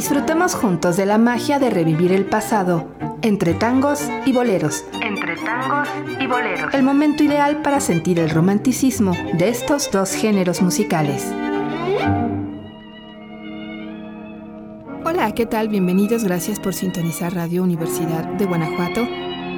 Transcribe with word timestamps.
Disfrutemos 0.00 0.54
juntos 0.54 0.96
de 0.96 1.04
la 1.04 1.18
magia 1.18 1.58
de 1.58 1.68
revivir 1.68 2.10
el 2.12 2.24
pasado, 2.24 2.88
entre 3.20 3.52
tangos 3.52 4.08
y 4.24 4.32
boleros. 4.32 4.82
Entre 5.02 5.36
tangos 5.36 5.90
y 6.18 6.26
boleros. 6.26 6.72
El 6.72 6.82
momento 6.84 7.22
ideal 7.22 7.60
para 7.60 7.80
sentir 7.80 8.18
el 8.18 8.30
romanticismo 8.30 9.12
de 9.34 9.50
estos 9.50 9.90
dos 9.90 10.12
géneros 10.12 10.62
musicales. 10.62 11.30
Hola, 15.04 15.32
¿qué 15.34 15.44
tal? 15.44 15.68
Bienvenidos, 15.68 16.24
gracias 16.24 16.58
por 16.58 16.72
sintonizar 16.72 17.34
Radio 17.34 17.62
Universidad 17.62 18.24
de 18.24 18.46
Guanajuato. 18.46 19.06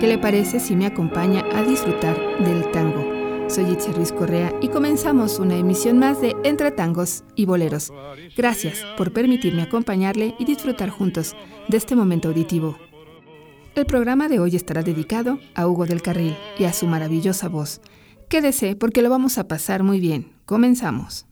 ¿Qué 0.01 0.09
le 0.09 0.19
parece 0.19 0.59
si 0.59 0.74
me 0.74 0.87
acompaña 0.87 1.45
a 1.55 1.62
disfrutar 1.62 2.16
del 2.41 2.69
tango? 2.73 3.12
Soy 3.53 3.71
Itzel 3.71 3.93
Ruiz 3.93 4.12
Correa 4.12 4.50
y 4.62 4.69
comenzamos 4.69 5.39
una 5.39 5.57
emisión 5.57 5.98
más 5.98 6.23
de 6.23 6.34
Entre 6.43 6.71
Tangos 6.71 7.23
y 7.37 7.45
Boleros. 7.45 7.93
Gracias 8.34 8.83
por 8.97 9.12
permitirme 9.12 9.61
acompañarle 9.61 10.34
y 10.38 10.47
disfrutar 10.47 10.88
juntos 10.88 11.37
de 11.69 11.77
este 11.77 11.95
momento 11.95 12.28
auditivo. 12.28 12.78
El 13.75 13.84
programa 13.84 14.28
de 14.28 14.41
hoy 14.41 14.56
estará 14.56 14.83
dedicado 14.83 15.38
a 15.55 15.66
Hugo 15.69 15.84
del 15.84 16.01
Carril 16.01 16.34
y 16.59 16.65
a 16.65 16.73
su 16.73 16.87
maravillosa 16.87 17.51
voz. 17.51 17.83
Quédese 18.30 18.75
porque 18.75 19.02
lo 19.02 19.11
vamos 19.11 19.37
a 19.37 19.47
pasar 19.48 19.83
muy 19.83 20.00
bien. 20.00 20.33
Comenzamos. 20.47 21.27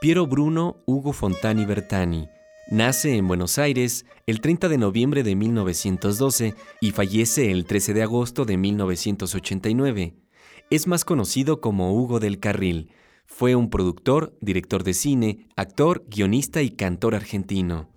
Piero 0.00 0.26
Bruno 0.26 0.78
Hugo 0.86 1.12
Fontani 1.12 1.64
Bertani 1.64 2.28
nace 2.70 3.16
en 3.16 3.26
Buenos 3.26 3.58
Aires 3.58 4.04
el 4.26 4.40
30 4.40 4.68
de 4.68 4.78
noviembre 4.78 5.22
de 5.22 5.34
1912 5.34 6.54
y 6.80 6.90
fallece 6.92 7.50
el 7.50 7.64
13 7.64 7.94
de 7.94 8.02
agosto 8.02 8.44
de 8.44 8.56
1989. 8.56 10.14
Es 10.70 10.86
más 10.86 11.04
conocido 11.04 11.60
como 11.60 11.94
Hugo 11.94 12.20
del 12.20 12.38
Carril. 12.38 12.90
Fue 13.26 13.54
un 13.54 13.70
productor, 13.70 14.36
director 14.40 14.84
de 14.84 14.94
cine, 14.94 15.48
actor, 15.56 16.04
guionista 16.08 16.62
y 16.62 16.70
cantor 16.70 17.14
argentino. 17.14 17.88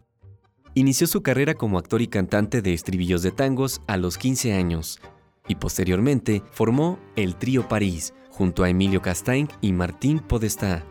Inició 0.73 1.07
su 1.07 1.21
carrera 1.21 1.53
como 1.53 1.77
actor 1.77 2.01
y 2.01 2.07
cantante 2.07 2.61
de 2.61 2.73
estribillos 2.73 3.21
de 3.23 3.31
tangos 3.31 3.81
a 3.87 3.97
los 3.97 4.17
15 4.17 4.53
años 4.53 5.01
y 5.47 5.55
posteriormente 5.55 6.43
formó 6.51 6.97
el 7.15 7.35
Trío 7.35 7.67
París 7.67 8.13
junto 8.29 8.63
a 8.63 8.69
Emilio 8.69 9.01
Castaing 9.01 9.49
y 9.59 9.73
Martín 9.73 10.19
Podestá. 10.19 10.85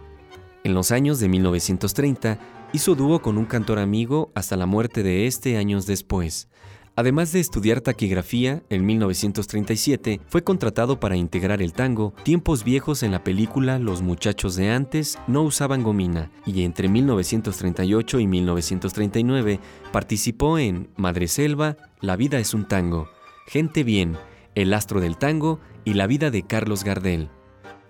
En 0.64 0.74
los 0.74 0.90
años 0.90 1.18
de 1.18 1.28
1930 1.30 2.38
hizo 2.72 2.94
dúo 2.94 3.20
con 3.20 3.38
un 3.38 3.46
cantor 3.46 3.78
amigo 3.78 4.30
hasta 4.34 4.56
la 4.56 4.66
muerte 4.66 5.02
de 5.02 5.26
este 5.26 5.56
años 5.56 5.86
después. 5.86 6.48
Además 6.96 7.32
de 7.32 7.40
estudiar 7.40 7.80
taquigrafía, 7.80 8.62
en 8.68 8.84
1937 8.84 10.20
fue 10.26 10.44
contratado 10.44 11.00
para 11.00 11.16
integrar 11.16 11.62
el 11.62 11.72
tango 11.72 12.12
Tiempos 12.24 12.62
Viejos 12.62 13.02
en 13.02 13.12
la 13.12 13.24
película 13.24 13.78
Los 13.78 14.02
muchachos 14.02 14.56
de 14.56 14.70
antes 14.70 15.18
no 15.26 15.42
usaban 15.42 15.82
gomina 15.82 16.30
y 16.44 16.62
entre 16.62 16.88
1938 16.88 18.20
y 18.20 18.26
1939 18.26 19.60
participó 19.92 20.58
en 20.58 20.90
Madre 20.96 21.28
Selva, 21.28 21.76
La 22.00 22.16
vida 22.16 22.38
es 22.38 22.54
un 22.54 22.66
tango, 22.68 23.08
Gente 23.46 23.82
bien, 23.82 24.16
El 24.54 24.74
astro 24.74 25.00
del 25.00 25.16
tango 25.16 25.60
y 25.84 25.94
La 25.94 26.06
vida 26.06 26.30
de 26.30 26.42
Carlos 26.42 26.84
Gardel. 26.84 27.30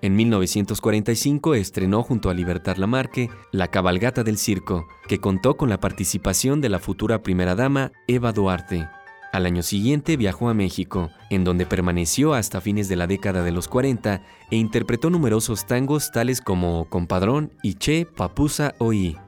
En 0.03 0.17
1945 0.17 1.55
estrenó 1.55 2.03
junto 2.03 2.31
a 2.31 2.35
Libertad 2.35 2.79
Lamarque 2.79 3.29
La 3.53 3.69
Cabalgata 3.69 4.25
del 4.25 4.39
Circo, 4.39 4.89
que 5.07 5.19
contó 5.19 5.59
con 5.59 5.69
la 5.69 5.79
participación 5.79 6.63
de 6.63 6.71
la 6.71 6.79
futura 6.79 7.23
primera 7.23 7.55
dama 7.55 7.93
Eva 8.07 8.33
Duarte. 8.33 8.89
Al 9.31 9.45
año 9.45 9.63
siguiente 9.63 10.17
viajó 10.17 10.49
a 10.49 10.55
México, 10.55 11.11
en 11.29 11.45
donde 11.45 11.67
permaneció 11.67 12.33
hasta 12.33 12.63
fines 12.63 12.89
de 12.89 12.97
la 12.97 13.07
década 13.07 13.43
de 13.43 13.53
los 13.53 13.69
40 13.69 14.23
e 14.51 14.57
interpretó 14.57 15.11
numerosos 15.11 15.67
tangos 15.67 16.11
tales 16.11 16.41
como 16.41 16.89
Compadrón 16.89 17.53
y 17.63 17.75
Che 17.75 18.07
Papusa 18.07 18.75
Oí. 18.79 19.19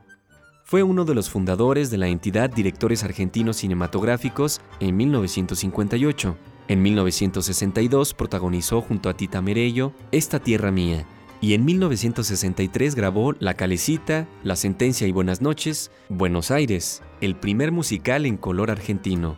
Fue 0.64 0.82
uno 0.82 1.04
de 1.04 1.14
los 1.14 1.28
fundadores 1.28 1.90
de 1.90 1.98
la 1.98 2.08
entidad 2.08 2.48
Directores 2.48 3.04
Argentinos 3.04 3.58
Cinematográficos 3.58 4.62
en 4.80 4.96
1958 4.96 6.34
en 6.68 6.82
1962 6.82 8.14
protagonizó 8.14 8.80
junto 8.80 9.08
a 9.08 9.14
Tita 9.14 9.42
Merello 9.42 9.92
Esta 10.10 10.38
Tierra 10.38 10.70
Mía 10.70 11.06
y 11.40 11.54
en 11.54 11.64
1963 11.64 12.94
grabó 12.94 13.34
La 13.40 13.54
Calecita, 13.54 14.28
La 14.44 14.54
Sentencia 14.54 15.08
y 15.08 15.12
Buenas 15.12 15.42
noches, 15.42 15.90
Buenos 16.08 16.52
Aires, 16.52 17.02
el 17.20 17.34
primer 17.34 17.72
musical 17.72 18.26
en 18.26 18.36
color 18.36 18.70
argentino. 18.70 19.36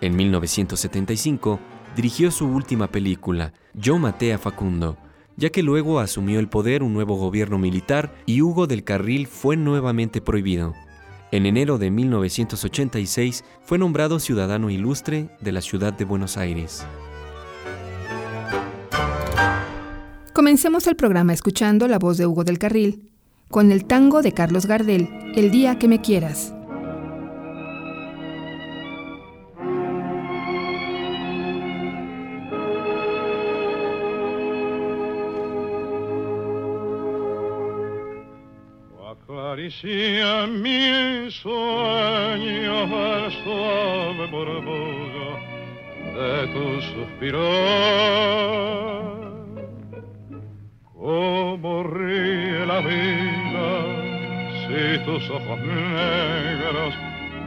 En 0.00 0.16
1975 0.16 1.60
dirigió 1.94 2.32
su 2.32 2.46
última 2.46 2.88
película, 2.88 3.52
Yo 3.72 3.98
maté 3.98 4.32
a 4.32 4.38
Facundo, 4.38 4.98
ya 5.36 5.50
que 5.50 5.62
luego 5.62 6.00
asumió 6.00 6.40
el 6.40 6.48
poder 6.48 6.82
un 6.82 6.92
nuevo 6.92 7.14
gobierno 7.14 7.56
militar 7.56 8.12
y 8.26 8.42
Hugo 8.42 8.66
del 8.66 8.82
Carril 8.82 9.28
fue 9.28 9.56
nuevamente 9.56 10.20
prohibido. 10.20 10.74
En 11.34 11.46
enero 11.46 11.78
de 11.78 11.90
1986 11.90 13.44
fue 13.60 13.76
nombrado 13.76 14.20
ciudadano 14.20 14.70
ilustre 14.70 15.30
de 15.40 15.50
la 15.50 15.62
ciudad 15.62 15.92
de 15.92 16.04
Buenos 16.04 16.36
Aires. 16.36 16.86
Comencemos 20.32 20.86
el 20.86 20.94
programa 20.94 21.32
escuchando 21.32 21.88
la 21.88 21.98
voz 21.98 22.18
de 22.18 22.26
Hugo 22.28 22.44
del 22.44 22.60
Carril, 22.60 23.10
con 23.50 23.72
el 23.72 23.84
tango 23.84 24.22
de 24.22 24.30
Carlos 24.30 24.66
Gardel, 24.66 25.08
El 25.34 25.50
día 25.50 25.76
que 25.76 25.88
me 25.88 26.00
quieras. 26.00 26.54
Acaricia 39.64 40.46
mi 40.46 41.30
sueño 41.30 42.82
el 42.84 43.32
suave 43.32 44.26
murmullo 44.30 45.30
de 46.14 46.46
tu 46.52 46.82
suspiro. 46.82 47.48
Como 50.92 51.82
ríe 51.84 52.66
la 52.66 52.80
vida 52.80 53.68
si 54.60 54.98
tus 55.06 55.30
ojos 55.30 55.58
negros 55.60 56.94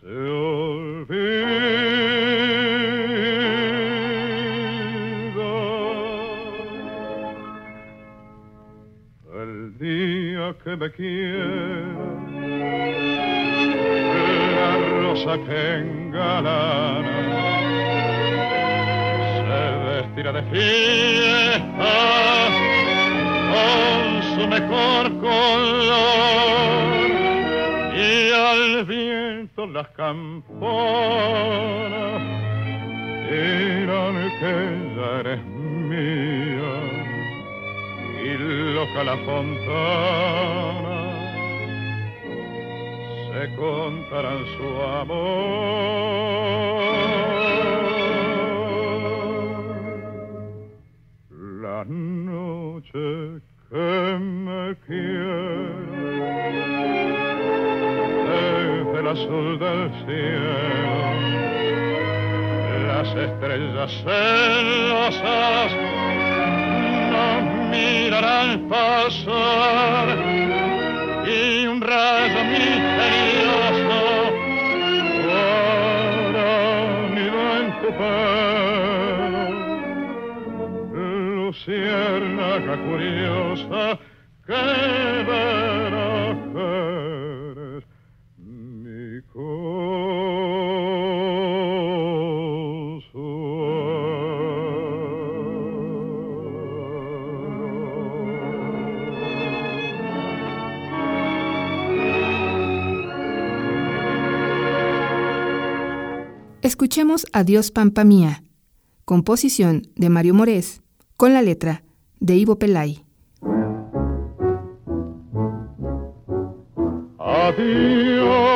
se 0.00 0.06
olvida. 0.06 1.36
El 9.42 9.78
día 9.78 10.54
que 10.64 10.76
me 10.76 10.90
quiera, 10.90 12.05
rosa 15.16 15.38
que 15.44 15.76
engalana 15.78 17.18
se 19.34 19.60
vestirá 19.86 20.30
de 20.32 20.42
fiesta 20.52 21.94
con 23.52 24.02
su 24.34 24.42
mejor 24.46 25.04
color. 25.20 26.86
Y 27.96 28.32
al 28.32 28.84
viento 28.84 29.66
las 29.66 29.88
campanas 29.88 30.62
dirán 33.30 34.16
que 34.40 34.54
ya 34.96 35.08
eres 35.20 35.42
mía. 35.46 36.74
Y 38.22 38.28
loca 38.74 39.00
la 39.04 39.16
fontana 39.24 41.05
se 43.36 43.54
contarán 43.56 44.44
su 44.56 44.68
amor. 44.82 45.16
La 51.60 51.84
noche 51.84 53.42
que 53.68 54.18
me 54.18 54.74
quiere 54.86 55.76
desde 58.30 59.00
el 59.00 59.06
azul 59.08 59.58
del 59.58 59.90
cielo, 60.06 60.56
las 62.88 63.08
estrellas 63.26 63.92
celosas 64.04 65.70
nos 67.12 67.42
mirarán 67.70 68.68
pasar 68.68 70.06
y 71.26 71.66
un 71.66 71.80
rayo 71.82 72.44
misterioso 72.44 72.65
curiosa 82.84 83.98
Escuchemos 106.66 107.26
Adiós 107.32 107.70
Pampa 107.70 108.04
Mía, 108.04 108.42
composición 109.04 109.82
de 109.96 110.08
Mario 110.08 110.34
Morés, 110.34 110.82
con 111.16 111.32
la 111.32 111.40
letra 111.40 111.85
de 112.20 112.36
Ivo 112.36 112.56
Pelay. 112.58 113.02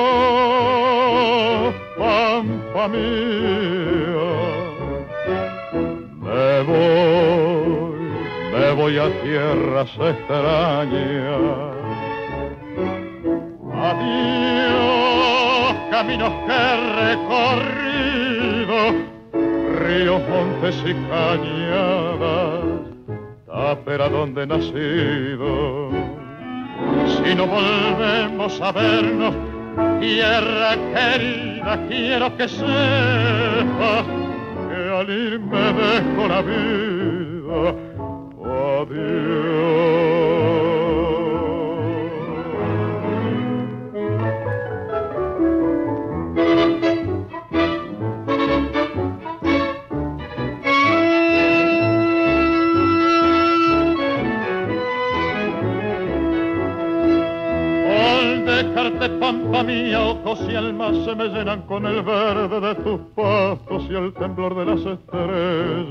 Adiós, 0.00 1.74
pampa 1.98 2.88
mía. 2.88 4.28
Me 6.22 6.62
voy, 6.70 8.00
me 8.52 8.66
voy 8.72 8.94
a 8.98 9.06
tierras 9.22 9.90
extrañas. 9.90 11.70
Adiós, 13.88 15.74
caminos 15.90 16.32
que 16.46 16.62
recorrido, 17.00 18.78
ríos, 19.84 20.20
montes 20.28 20.76
y 20.84 20.92
cañadas, 21.08 22.39
tapera 23.70 24.08
donde 24.08 24.42
he 24.42 24.46
nacido 24.48 25.90
si 27.06 27.34
no 27.36 27.46
volvemos 27.46 28.60
a 28.60 28.72
vernos, 28.72 29.32
tierra 30.00 30.74
querida, 30.92 31.78
quiero 31.88 32.36
que 32.36 32.48
sepas 32.48 34.06
que 34.68 34.76
al 34.98 35.08
irme 35.08 35.72
dejo 35.80 36.28
la 36.28 36.42
vida. 36.42 37.74
Adiós. 38.80 40.19
Pampa 59.60 59.72
mía, 59.72 60.00
ojos 60.00 60.40
y 60.48 60.54
almas 60.54 60.96
se 61.04 61.14
me 61.14 61.28
llenan 61.28 61.62
con 61.62 61.86
el 61.86 62.02
verde 62.02 62.60
de 62.60 62.74
tus 62.76 63.00
pastos 63.14 63.84
y 63.90 63.94
el 63.94 64.12
temblor 64.14 64.54
de 64.56 64.64
las 64.64 64.80
estrellas. 64.80 65.86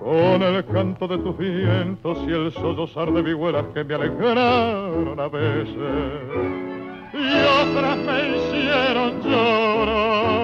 Con 0.00 0.42
el 0.42 0.64
canto 0.66 1.08
de 1.08 1.18
tus 1.18 1.38
vientos 1.38 2.18
y 2.26 2.32
el 2.32 2.52
sollozar 2.52 3.12
de 3.12 3.22
vihuelas 3.22 3.66
que 3.72 3.84
me 3.84 3.94
alegraron 3.94 5.20
a 5.20 5.28
veces 5.28 5.76
y 7.14 7.26
otras 7.62 7.98
me 7.98 8.36
hicieron 8.36 9.22
llorar. 9.22 10.41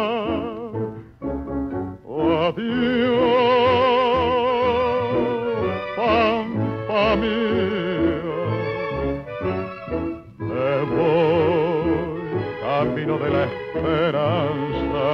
Esperanza. 13.79 15.07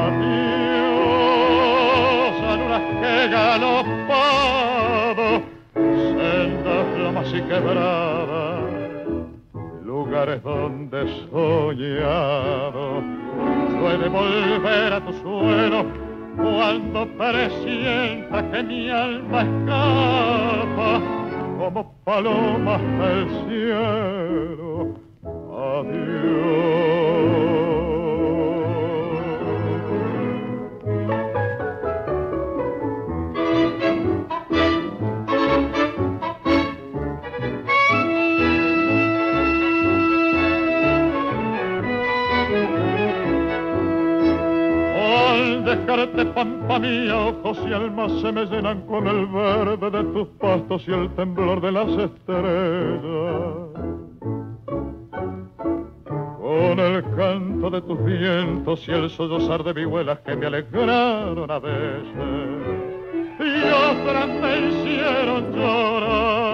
Adiós, 0.00 2.36
anuras 2.52 2.84
que 3.00 3.16
galopado, 3.28 5.28
sendas 5.74 6.86
lomas 6.98 7.28
y 7.34 7.40
quebradas, 7.42 8.62
lugares 9.84 10.42
donde 10.42 11.00
soñado, 11.30 13.02
puede 13.80 14.08
volver 14.08 14.92
a 14.92 15.00
tu 15.00 15.12
suelo 15.14 15.84
cuando 16.36 17.06
presienta 17.18 18.50
que 18.50 18.62
mi 18.62 18.90
alma 18.90 19.42
escapa 19.42 21.00
como 21.58 21.92
palomas 22.04 22.80
del 22.80 23.28
cielo. 23.48 24.67
Pampa 46.38 46.78
mía, 46.78 47.16
ojos 47.16 47.58
y 47.68 47.72
almas 47.72 48.12
se 48.20 48.30
me 48.30 48.44
llenan 48.46 48.82
con 48.82 49.08
el 49.08 49.26
verde 49.26 49.90
de 49.90 50.04
tus 50.12 50.28
pastos 50.38 50.84
y 50.86 50.92
el 50.92 51.10
temblor 51.16 51.60
de 51.60 51.72
las 51.72 51.88
estrellas. 51.88 53.17
El 56.78 57.02
canto 57.16 57.70
de 57.70 57.80
tus 57.82 58.04
vientos 58.04 58.86
y 58.86 58.92
el 58.92 59.10
sollozar 59.10 59.64
de 59.64 59.72
vihuelas 59.72 60.20
que 60.20 60.36
me 60.36 60.46
alegraron 60.46 61.50
a 61.50 61.58
veces 61.58 62.06
y 63.40 63.62
otras 63.68 64.28
me 64.28 64.68
hicieron 64.68 65.52
llorar. 65.56 66.47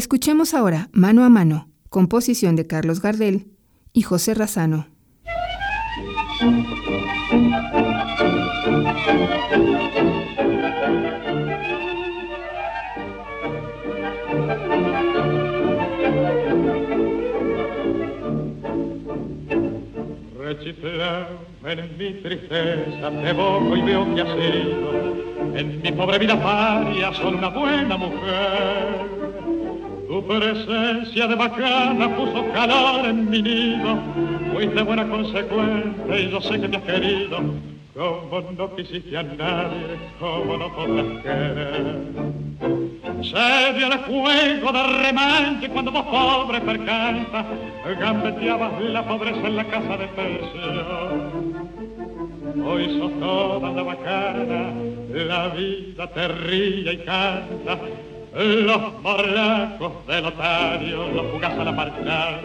Escuchemos 0.00 0.54
ahora 0.54 0.88
Mano 0.92 1.24
a 1.24 1.28
Mano, 1.28 1.68
composición 1.90 2.56
de 2.56 2.66
Carlos 2.66 3.02
Gardel 3.02 3.48
y 3.92 4.00
José 4.00 4.32
Razano. 4.32 4.86
En 21.62 21.98
mi 21.98 22.14
tristeza, 22.22 23.10
te 23.10 23.28
evoco 23.28 23.76
y 23.76 23.82
veo 23.82 24.14
que 24.14 24.22
has 24.22 24.28
sido 24.28 25.56
en 25.58 25.82
mi 25.82 25.92
pobre 25.92 26.18
vida 26.18 26.42
paria, 26.42 27.12
son 27.12 27.34
una 27.34 27.48
buena 27.48 27.98
mujer 27.98 29.09
presencia 30.38 31.26
de 31.26 31.34
bacana 31.34 32.16
puso 32.16 32.52
calor 32.52 33.04
en 33.04 33.28
mi 33.28 33.42
nido, 33.42 33.98
fuiste 34.52 34.80
buena 34.82 35.08
consecuencia 35.08 36.20
y 36.20 36.30
yo 36.30 36.40
sé 36.40 36.60
que 36.60 36.68
me 36.68 36.76
has 36.76 36.82
querido, 36.84 37.38
como 37.96 38.40
no 38.56 38.76
quisiste 38.76 39.18
a 39.18 39.24
nadie, 39.24 39.98
como 40.20 40.56
no 40.56 40.72
podrás 40.72 41.22
querer. 41.24 41.96
Se 43.22 43.74
dio 43.76 43.88
el 43.88 43.98
fuego 44.06 44.72
de 44.72 44.82
remanche 45.02 45.68
cuando 45.68 45.90
vos 45.90 46.04
pobre 46.04 46.60
percanta, 46.60 47.44
gambeteabas 47.98 48.80
la 48.82 49.02
pobreza 49.08 49.48
en 49.48 49.56
la 49.56 49.64
casa 49.64 49.96
de 49.96 50.06
pensión. 50.08 51.50
Hoy 52.64 52.98
sos 52.98 53.18
toda 53.18 53.72
la 53.72 53.82
bacana, 53.82 54.72
la 55.12 55.48
vida 55.48 56.06
te 56.12 56.28
ríe 56.28 56.92
y 56.92 56.98
canta, 56.98 57.78
Los 58.32 59.02
morlacos 59.02 60.06
del 60.06 60.26
otario, 60.26 61.08
los 61.08 61.26
jugas 61.32 61.52
a 61.58 61.64
la 61.64 61.74
parcada, 61.74 62.40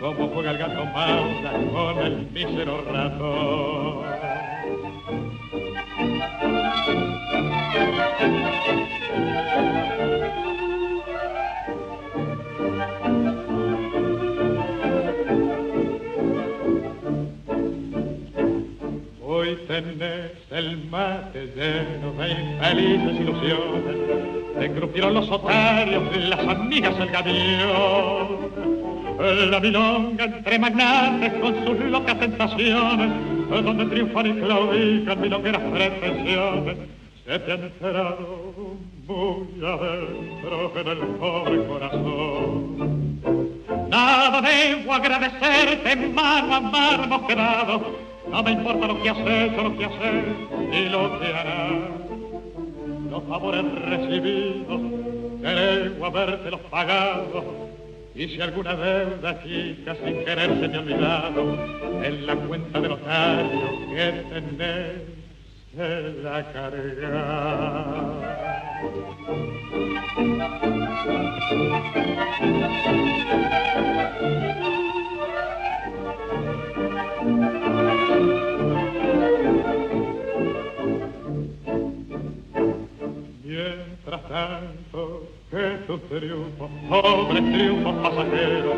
como 0.00 0.28
juega 0.28 0.50
el 0.50 0.58
gato 0.58 0.84
Maura 0.86 1.52
con 1.72 1.98
el 2.04 2.26
mísero 2.32 2.82
ratón. 2.92 4.04
El 19.74 20.84
mate 20.88 21.46
lleno 21.56 22.12
de 22.12 22.30
infelices 22.30 23.20
ilusiones, 23.20 23.96
te 24.58 24.70
crujieron 24.72 25.14
los 25.14 25.28
otarios, 25.30 26.16
las 26.28 26.40
amigas 26.40 26.94
el 27.00 27.10
gavión. 27.10 28.84
La 29.50 29.60
milonga 29.60 30.24
entre 30.24 30.58
magnates 30.58 31.32
con 31.34 31.64
sus 31.64 31.78
locas 31.86 32.18
tentaciones, 32.18 33.10
donde 33.48 33.86
triunfan 33.86 34.26
y 34.26 34.40
claudican 34.40 35.20
milongueras 35.20 35.62
pretensiones, 35.72 36.76
se 37.24 37.38
te 37.38 37.52
han 37.52 37.62
enterado 37.62 38.76
muy 39.06 39.64
adentro 39.64 40.72
en 40.76 40.88
el 40.88 40.98
pobre 41.18 41.66
corazón. 41.66 43.20
Nada 43.88 44.42
debo 44.42 44.92
agradecerte, 44.92 45.96
mano 45.96 46.54
a 46.54 46.60
mano 46.60 47.26
quedado, 47.26 48.03
no 48.34 48.42
me 48.42 48.50
importa 48.50 48.88
lo 48.88 49.00
que 49.00 49.10
has 49.10 49.18
hecho, 49.18 49.62
lo 49.62 49.78
que 49.78 49.84
haces 49.84 50.24
y 50.72 50.88
lo 50.88 51.20
que 51.20 51.26
harás. 51.26 51.70
Los 53.08 53.22
favores 53.28 53.64
recibidos, 53.82 54.80
queremos 55.40 56.02
habértelos 56.02 56.60
pagado 56.62 57.44
y 58.12 58.26
si 58.26 58.40
alguna 58.40 58.74
deuda 58.74 59.40
chica 59.44 59.94
sin 60.04 60.24
querer 60.24 60.50
se 60.60 60.66
me 60.66 60.76
ha 60.76 60.80
olvidado, 60.80 61.42
en 62.02 62.26
la 62.26 62.34
cuenta 62.34 62.80
del 62.80 62.90
notario 62.90 63.70
que 63.94 64.24
tenés 64.32 65.02
se 65.76 66.12
la 66.24 66.42
carga. 66.52 67.54
Mientras 84.06 84.28
tanto, 84.28 85.22
que 85.50 85.78
tus 85.86 86.08
triunfos, 86.10 86.70
pobres 86.90 87.52
triunfos 87.52 87.94
pasajeros, 88.02 88.76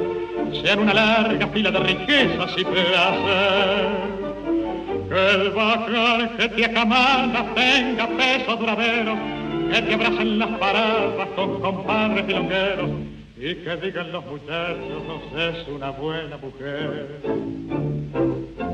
sean 0.63 0.79
una 0.79 0.95
larga 0.95 1.49
fila 1.49 1.73
de 1.73 1.81
riquezas 1.81 2.55
y 2.57 2.65
placer. 2.65 3.89
Que 5.09 5.31
el 5.31 5.51
bajar 5.51 6.37
que 6.37 6.49
te 6.51 6.65
acamana 6.67 7.45
tenga 7.57 8.07
peso 8.07 8.57
duradero, 8.57 9.17
que 9.73 9.83
te 9.83 9.95
abracen 9.95 10.39
las 10.39 10.59
paradas 10.61 11.29
con 11.35 11.61
compadres 11.61 12.29
longueros 12.29 12.91
y 13.37 13.55
que 13.57 13.77
digan 13.83 14.13
los 14.13 14.25
muchachos, 14.27 15.03
no 15.33 15.41
es 15.41 15.69
una 15.69 15.91
buena 15.91 16.37
mujer. 16.37 17.21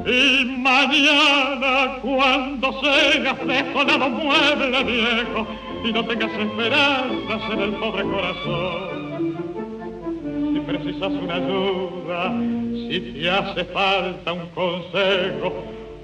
Y 0.05 0.45
mañana 0.59 1.99
cuando 2.03 2.81
seas 2.83 3.47
desolado 3.47 4.11
mueble 4.11 4.85
viejo 4.85 5.72
y 5.85 5.93
no 5.93 6.07
tengas 6.07 6.33
esperanzas 6.33 7.43
en 7.53 7.61
el 7.61 7.73
pobre 7.75 8.03
corazón. 8.05 9.37
Si 10.53 10.61
precisas 10.61 11.13
una 11.13 11.35
ayuda, 11.35 12.39
si 12.73 13.01
te 13.13 13.31
hace 13.31 13.65
falta 13.67 14.33
un 14.33 14.47
consejo, 14.49 15.53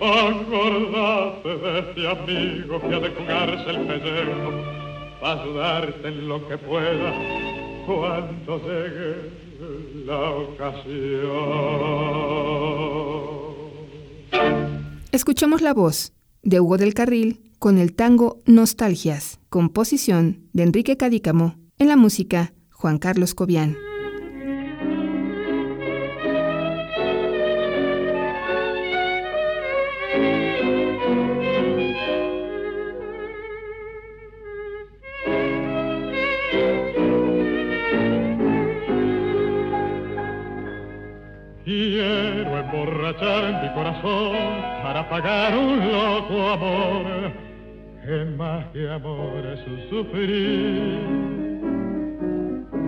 acordate 0.00 1.48
de 1.48 1.78
este 1.80 2.08
amigo 2.08 2.80
que 2.80 2.94
ha 2.94 3.00
de 3.00 3.10
jugarse 3.10 3.70
el 3.70 3.80
pellejo 3.86 4.52
para 5.20 5.42
ayudarte 5.42 6.08
en 6.08 6.28
lo 6.28 6.48
que 6.48 6.58
pueda 6.58 7.12
cuando 7.86 8.58
llegue 8.58 9.48
la 10.06 10.30
ocasión. 10.30 11.78
Escuchemos 15.12 15.62
la 15.62 15.74
voz 15.74 16.12
de 16.42 16.60
Hugo 16.60 16.78
del 16.78 16.94
Carril 16.94 17.40
con 17.58 17.78
el 17.78 17.94
tango 17.94 18.38
Nostalgias, 18.46 19.37
composición 19.48 20.48
de 20.52 20.64
Enrique 20.64 20.96
Cadícamo, 20.96 21.56
en 21.78 21.88
la 21.88 21.96
música 21.96 22.52
Juan 22.70 22.98
Carlos 22.98 23.34
Cobian. 23.34 23.76
Quiero 41.64 42.58
emborrachar 42.58 43.62
mi 43.62 43.74
corazón 43.74 44.36
para 44.82 45.08
pagar 45.08 45.56
un 45.56 45.92
loco 45.92 46.48
amor 46.48 47.47
que 48.08 48.24
más 48.38 48.64
que 48.72 48.88
amor 48.88 49.44
es 49.52 49.60
sufrir. 49.90 50.98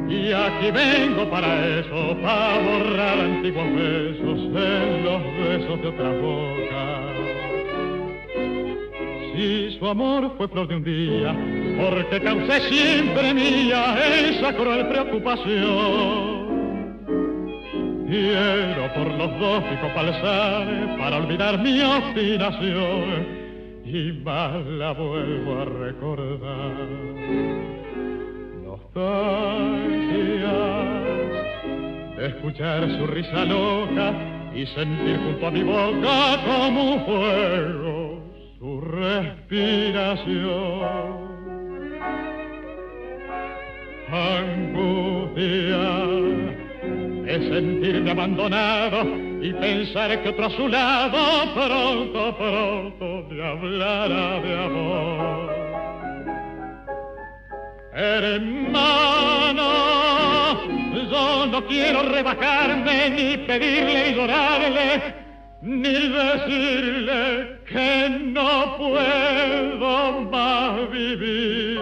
Y 0.08 0.32
aquí 0.32 0.70
vengo 0.72 1.28
para 1.30 1.66
eso, 1.78 2.16
para 2.22 2.58
borrar 2.58 3.20
antiguos 3.20 3.66
besos 3.74 4.40
en 4.56 5.04
los 5.04 5.22
besos 5.38 5.82
de 5.82 5.88
otra 5.88 6.10
boca. 6.12 7.00
Si 9.34 9.76
su 9.78 9.86
amor 9.86 10.32
fue 10.38 10.48
flor 10.48 10.68
de 10.68 10.76
un 10.76 10.84
día, 10.84 11.36
porque 11.78 12.20
causé 12.22 12.60
siempre 12.70 13.34
mía 13.34 13.96
esa 14.24 14.54
cruel 14.54 14.88
preocupación. 14.88 16.40
Quiero 18.08 18.94
por 18.94 19.06
los 19.06 19.38
dos 19.38 19.64
picos 19.64 19.90
para 20.98 21.18
olvidar 21.18 21.58
mi 21.58 21.80
obstinación 21.82 23.39
y 23.92 24.12
más 24.24 24.64
la 24.66 24.92
vuelvo 24.92 25.60
a 25.60 25.64
recordar. 25.64 26.76
Nostalgias 28.64 29.80
de 32.16 32.26
escuchar 32.28 32.88
su 32.96 33.06
risa 33.08 33.44
loca 33.44 34.14
y 34.54 34.64
sentir 34.66 35.18
junto 35.18 35.46
a 35.46 35.50
mi 35.50 35.62
boca 35.64 36.38
como 36.46 36.94
un 36.94 37.04
fuego 37.04 38.22
su 38.58 38.80
respiración. 38.80 40.30
Angustia 44.12 45.88
es 47.26 47.48
sentirme 47.48 48.10
abandonado 48.10 49.29
y 49.42 49.52
pensar 49.54 50.22
que 50.22 50.28
otro 50.28 50.46
a 50.46 50.50
su 50.50 50.68
lado 50.68 51.54
pronto, 51.54 52.36
pronto 52.36 53.24
me 53.28 53.46
hablará 53.46 54.40
de 54.40 54.64
amor. 54.64 55.50
Hermano, 57.94 59.70
yo 61.10 61.46
no 61.46 61.66
quiero 61.66 62.02
rebajarme 62.02 63.10
ni 63.10 63.36
pedirle 63.46 64.10
y 64.10 64.14
llorarle, 64.14 65.14
ni 65.62 66.08
decirle 66.08 67.60
que 67.66 68.10
no 68.10 68.76
puedo 68.76 70.20
más 70.30 70.90
vivir. 70.90 71.80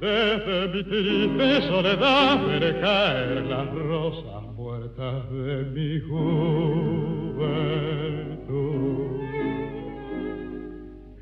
Desde 0.00 0.68
mi 0.68 0.84
triste 0.84 1.68
soledad 1.68 2.46
veré 2.46 2.80
caer 2.80 3.46
las 3.46 3.68
rosas 3.72 4.35
de 4.96 5.64
mi 5.74 6.00
juventud. 6.00 6.56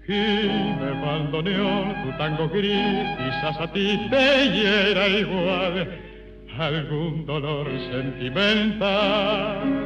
me 0.06 0.90
bandoneón, 1.02 1.94
tu 2.04 2.10
tango 2.18 2.48
gris, 2.48 3.06
quizás 3.18 3.60
a 3.60 3.66
ti 3.72 3.98
te 4.10 4.48
hiera 4.54 5.08
igual 5.08 5.88
algún 6.56 7.26
dolor 7.26 7.66
sentimental 7.90 9.84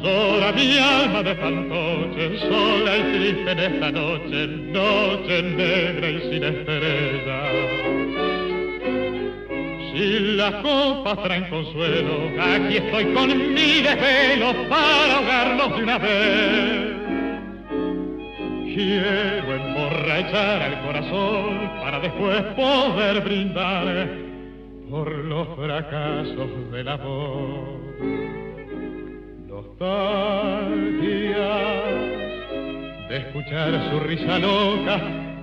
Sola 0.00 0.52
mi 0.52 0.78
alma 0.78 1.22
de 1.24 1.34
fantoche, 1.34 2.38
sola 2.38 2.96
y 2.98 3.02
triste 3.12 3.50
en 3.50 3.58
esta 3.58 3.90
noche, 3.90 4.46
noche 4.46 5.42
negra 5.42 6.10
y 6.10 6.20
sin 6.30 6.44
estrella. 6.44 7.97
Si 9.98 10.20
las 10.36 10.54
copas 10.62 11.20
traen 11.24 11.50
consuelo, 11.50 12.30
aquí 12.40 12.76
estoy 12.76 13.06
con 13.14 13.52
mi 13.52 13.82
desvelo 13.82 14.68
para 14.68 15.16
ahogarlos 15.16 15.76
de 15.76 15.82
una 15.82 15.98
vez. 15.98 16.96
quiero 18.76 19.56
emborrachar 19.56 20.62
al 20.62 20.82
corazón 20.82 21.70
para 21.80 21.98
después 21.98 22.42
poder 22.54 23.22
brindar 23.22 24.08
por 24.88 25.12
los 25.12 25.48
fracasos 25.56 26.70
del 26.70 26.88
amor. 26.88 27.80
Nostalgias 29.48 30.78
de 33.08 33.16
escuchar 33.16 33.90
su 33.90 33.98
risa 33.98 34.38
loca 34.38 35.00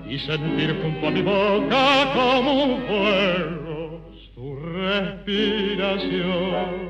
y 0.08 0.18
sentir 0.18 0.80
junto 0.80 1.08
a 1.08 1.10
mi 1.10 1.20
boca 1.20 2.12
como 2.14 2.64
un 2.64 2.86
fuego 2.86 3.65
respiración. 4.86 6.86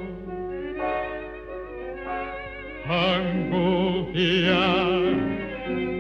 Angustia 2.89 4.65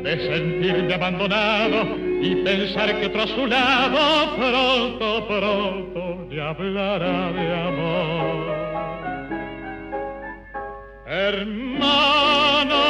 de 0.04 0.12
sentirme 0.28 0.94
abandonado 0.94 1.78
y 2.22 2.36
pensar 2.44 3.00
que 3.00 3.06
otro 3.06 3.22
a 3.22 3.26
su 3.26 3.46
lado 3.46 4.36
pronto, 4.36 5.26
pronto 5.26 6.26
le 6.30 6.42
hablará 6.42 7.32
de 7.32 7.54
amor. 7.70 8.36
Hermano, 11.08 12.82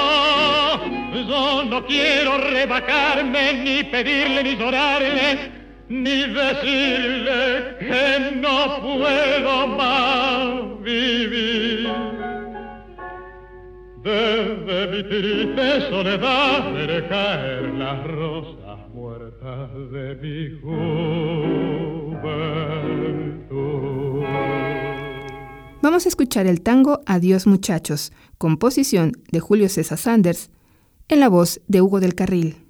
yo 1.29 1.65
no 1.65 1.87
quiero 1.87 2.39
rebajarme, 2.39 3.53
ni 3.65 3.85
pedirle, 3.85 4.43
ni 4.43 4.57
llorarle, 4.57 5.56
ni 5.89 6.27
decirle 6.27 7.77
que 7.79 8.37
no 8.41 8.81
puedo 8.81 9.67
más 9.69 10.83
vivir. 10.83 11.89
Desde 14.03 14.87
mi 14.89 15.03
triste 15.03 15.91
soledad 15.91 16.73
veré 16.73 17.09
caer 17.09 17.63
las 17.75 18.07
rosas 18.07 18.89
muertas 18.95 19.71
de 19.93 20.15
mi 20.23 20.61
juventud. 20.61 21.07
Vamos 25.83 26.07
a 26.07 26.09
escuchar 26.09 26.47
el 26.47 26.63
tango 26.63 27.01
Adiós 27.07 27.47
muchachos, 27.47 28.13
composición 28.39 29.13
de 29.31 29.41
Julio 29.41 29.69
César 29.69 29.99
Sanders, 29.99 30.51
en 31.09 31.21
la 31.21 31.29
voz 31.29 31.61
de 31.69 31.81
Hugo 31.81 32.01
del 32.01 32.15
Carril. 32.15 32.66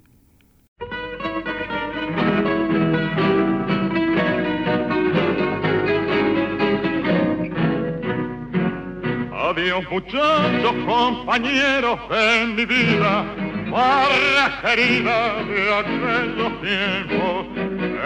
Muchachos, 9.85 10.73
compañeros 10.87 11.99
de 12.09 12.45
mi 12.47 12.65
vida, 12.65 13.25
barra 13.69 14.61
querida 14.61 15.43
de 15.43 15.73
aquellos 15.75 16.61
tiempos. 16.61 17.45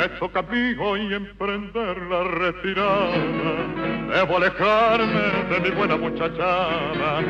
Esto 0.04 0.32
camino 0.32 0.98
y 0.98 1.14
emprender 1.14 1.98
la 2.10 2.24
retirada. 2.24 3.12
Debo 4.14 4.38
alejarme 4.38 5.24
de 5.50 5.60
mi 5.62 5.70
buena 5.70 5.96
muchachada. 5.96 7.24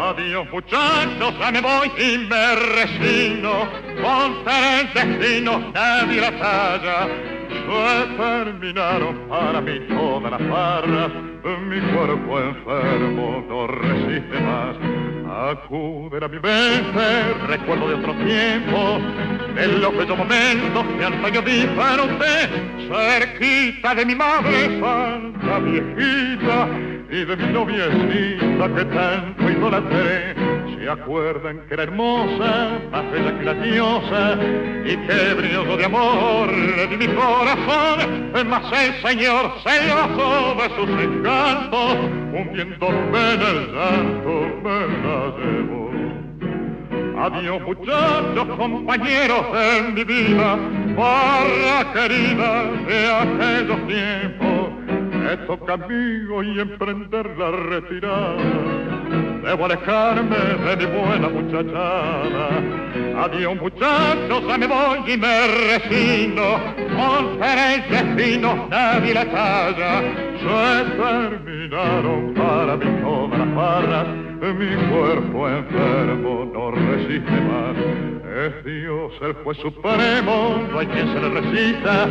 Adiós 0.00 0.46
muchachos, 0.52 1.34
ya 1.40 1.50
me 1.50 1.60
voy 1.60 1.90
y 1.98 2.18
me 2.18 2.54
resigno. 2.54 3.68
Contra 4.00 4.80
el 4.80 4.92
destino, 4.94 5.72
nadie 5.74 6.20
la 6.20 6.30
talla. 6.38 7.41
Se 7.52 8.16
terminaron 8.16 9.16
para 9.28 9.60
mí 9.60 9.80
todas 9.88 10.30
las 10.30 10.48
barras. 10.48 11.12
Mi 11.68 11.80
cuerpo 11.92 12.40
enfermo 12.40 13.44
no 13.48 13.66
resiste 13.66 14.40
más. 14.40 14.76
Acuden 15.50 16.22
a 16.22 16.28
mi 16.28 16.38
mente, 16.38 17.34
recuerdo 17.46 17.88
de 17.88 17.94
otro 17.94 18.14
tiempo, 18.14 19.00
de 19.54 19.66
los 19.78 19.96
bellos 19.96 20.18
momentos 20.18 20.84
que 20.98 21.04
antaño 21.04 21.42
disfruté, 21.42 22.48
cerquita 22.88 23.94
de 23.94 24.06
mi 24.06 24.14
madre 24.14 24.78
santa 24.78 25.58
viejita 25.60 26.68
y 27.10 27.24
de 27.24 27.36
mi 27.36 27.52
noviecita 27.52 28.74
que 28.74 28.84
tanto 28.84 29.50
idolatré. 29.50 30.51
Se 30.82 30.90
acuerdan 30.90 31.60
que 31.68 31.74
era 31.74 31.84
hermosa, 31.84 32.80
más 32.90 33.08
bella 33.12 33.38
que 33.38 33.44
la 33.44 33.54
diosa, 33.54 34.36
y 34.84 34.96
que 35.06 35.34
brillo 35.34 35.76
de 35.76 35.84
amor 35.84 36.50
di 36.88 36.96
mi 36.96 37.06
corazón, 37.06 38.32
mas 38.48 38.64
el 38.72 39.00
Señor 39.00 39.52
se 39.62 39.94
basó 39.94 40.56
de 40.56 40.68
sus 40.74 40.90
encantos, 41.00 41.96
hundiéndome 42.32 43.34
en 43.34 43.40
el 43.42 43.72
llanto 43.72 44.32
me 44.64 44.78
la 45.04 45.18
llevó. 45.38 45.82
Adiós 47.26 47.62
muchachos, 47.62 48.56
compañeros 48.56 49.52
de 49.52 49.82
mi 49.92 50.02
vida, 50.02 50.58
barra 50.96 51.92
querida 51.92 52.64
de 52.88 52.98
aquellos 53.22 53.86
tiempos. 53.86 54.72
Me 55.12 55.36
toca 55.46 55.78
y 55.88 56.58
emprender 56.58 57.38
la 57.38 57.50
retirada. 57.52 59.01
Debo 59.42 59.64
alejarme 59.64 60.36
de 60.36 60.76
mi 60.76 60.86
buena 60.86 61.28
muchachada. 61.28 62.48
Adiós 63.24 63.56
muchachos, 63.60 64.44
ya 64.46 64.58
me 64.58 64.66
voy 64.66 64.98
y 65.06 65.16
me 65.16 65.46
resigno. 65.68 66.60
Contra 66.96 67.74
el 67.74 67.82
destino 67.90 68.68
nadie 68.70 69.14
la 69.14 69.24
talla. 69.24 70.02
Se 70.38 70.84
terminaron 70.96 72.34
para 72.34 72.76
mí 72.76 73.00
todas 73.02 73.38
las 73.38 73.54
barras. 73.54 74.06
Mi 74.40 74.76
cuerpo 74.90 75.48
enfermo 75.48 76.50
no 76.52 76.70
resiste 76.72 77.30
más. 77.30 77.76
Es 78.44 78.64
Dios 78.64 79.12
el 79.22 79.34
juez 79.44 79.58
supremo, 79.58 80.60
no 80.70 80.78
hay 80.78 80.86
quien 80.86 81.12
se 81.12 81.20
le 81.20 81.28
resista. 81.40 82.08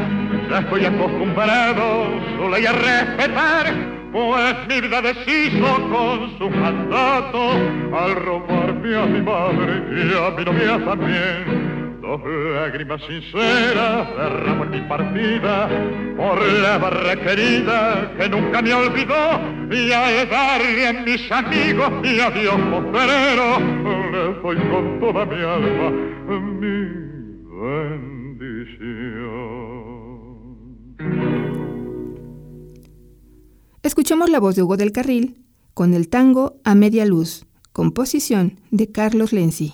Ya 0.50 0.60
estoy 0.60 0.86
acostumbrado 0.86 2.06
solo 2.38 2.56
hay 2.56 2.66
a 2.66 2.72
respetar, 2.72 4.01
pues 4.12 4.68
mi 4.68 4.82
vida 4.82 5.02
deshizo 5.02 5.90
con 5.90 6.38
su 6.38 6.50
mandato 6.50 7.52
al 7.94 8.14
robarme 8.16 8.96
a 8.96 9.06
mi 9.06 9.22
madre 9.22 9.84
y 9.90 10.14
a 10.18 10.32
mi 10.32 10.44
novia 10.44 10.84
también. 10.86 11.62
Dos 12.02 12.20
lágrimas 12.56 13.02
sinceras 13.04 14.10
derramo 14.18 14.66
en 14.66 14.72
mi 14.72 14.82
partida 14.82 15.70
por 16.18 16.46
la 16.46 16.78
barra 16.78 17.16
querida 17.16 18.12
que 18.18 18.28
nunca 18.28 18.62
me 18.62 18.74
olvidó 18.74 19.40
y 19.72 19.90
al 19.92 20.28
darle 20.30 20.88
a 20.88 20.94
mis 20.94 21.32
amigos 21.32 21.90
y 22.04 22.20
a 22.20 22.30
Dios 22.32 22.60
postrero 22.70 23.60
le 24.12 24.34
doy 24.42 24.58
con 24.58 25.00
toda 25.00 25.26
mi 25.26 25.42
alma 25.42 25.92
mi 26.60 26.90
bendición. 27.62 29.71
Escuchemos 33.84 34.30
la 34.30 34.40
voz 34.40 34.56
de 34.56 34.62
Hugo 34.62 34.78
del 34.78 34.92
Carril 34.92 35.44
con 35.74 35.96
el 35.96 36.08
tango 36.08 36.58
A 36.64 36.76
Media 36.76 37.04
Luz, 37.04 37.48
composición 37.72 38.60
de 38.70 38.92
Carlos 38.92 39.34
Lenzi. 39.34 39.74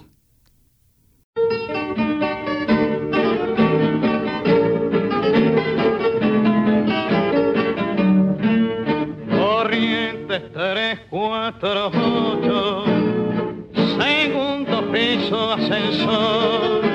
Corrientes 9.29 10.53
tres, 10.53 10.99
cuatro, 11.09 11.87
ocho, 11.87 12.85
segundo 13.99 14.89
piso 14.89 15.51
ascensor, 15.51 16.85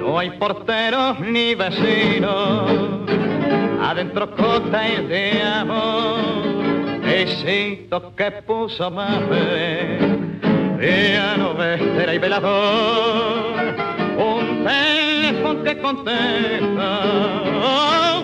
no 0.00 0.18
hay 0.18 0.36
porteros 0.38 1.20
ni 1.20 1.54
vecinos, 1.54 3.08
adentro 3.80 4.34
cota 4.34 4.80
de 4.82 5.40
amor, 5.42 6.47
besito 7.18 8.14
que 8.14 8.30
puso 8.46 8.90
más 8.92 9.20
piano, 10.78 11.54
vestera 11.54 12.14
y 12.14 12.18
velador, 12.18 13.74
un 14.16 14.64
teléfono 14.64 15.64
que 15.64 15.78
contesta, 15.78 17.00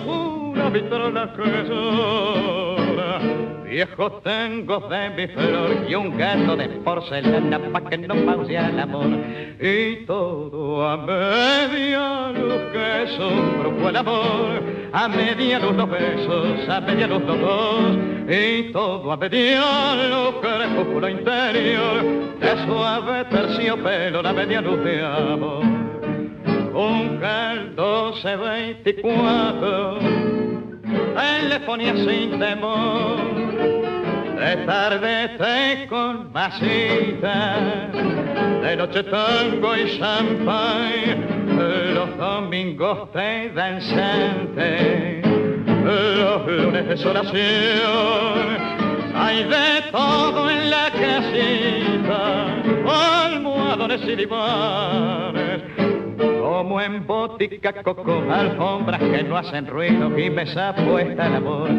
una 0.05 0.69
vitrola 0.69 1.33
que 1.35 1.43
llora, 1.67 2.64
viejo 3.75 4.09
tengo 4.23 4.79
de 4.87 5.09
mi 5.09 5.27
flor 5.27 5.85
y 5.85 5.95
un 5.95 6.17
gato 6.17 6.55
de 6.55 6.69
porcelana 6.85 7.59
pa' 7.73 7.89
que 7.89 7.97
no 7.97 8.15
pause 8.25 8.55
el 8.55 8.79
amor, 8.79 9.09
y 9.59 10.05
todo 10.05 10.87
a 10.87 10.95
media 10.95 12.31
luz 12.31 12.61
que 12.71 13.21
un 13.21 13.59
grupo 13.59 13.89
el 13.89 13.97
amor, 13.97 14.63
a 14.93 15.09
media 15.09 15.59
luz 15.59 15.75
los 15.75 15.89
besos, 15.89 16.69
a 16.69 16.79
media 16.79 17.05
luz 17.05 17.23
los 17.23 17.41
dos, 17.41 17.97
y 18.29 18.71
todo 18.71 19.11
a 19.11 19.17
media 19.17 19.95
luz 20.09 20.35
crepúsculo 20.41 21.09
interior, 21.09 22.01
de 22.39 22.65
suave 22.65 23.25
terciopelo, 23.25 24.21
la 24.21 24.31
media 24.31 24.61
luz 24.61 24.81
de 24.85 25.03
amor. 25.03 25.65
Un 26.73 27.17
caldo 27.19 28.15
se 28.21 28.37
24 28.37 29.99
telefonía 31.15 31.93
sin 31.95 32.39
temor, 32.39 33.44
de 34.35 34.57
tarde 34.65 35.29
te 35.37 35.87
con 35.87 36.31
masita, 36.31 37.89
de 38.61 38.75
noche 38.75 39.03
tango 39.03 39.75
y 39.75 39.97
champagne, 39.97 41.17
los 41.93 42.17
domingos 42.17 43.13
de 43.13 43.49
danzante, 43.53 45.21
los 45.65 46.47
lunes 46.47 46.87
de 46.87 46.97
solación. 46.97 48.75
Hay 49.15 49.43
de 49.43 49.91
todo 49.91 50.49
en 50.49 50.69
la 50.69 50.91
casita, 50.91 52.47
almohadones 53.25 54.01
y 54.03 54.15
divanes 54.15 55.61
como 56.41 56.81
en 56.81 57.05
botica 57.05 57.83
coco, 57.83 58.23
alfombras 58.31 58.99
que 58.99 59.23
no 59.23 59.37
hacen 59.37 59.67
ruido 59.67 60.17
y 60.17 60.29
mesa 60.29 60.73
puesta 60.75 61.27
el 61.27 61.35
amor. 61.35 61.69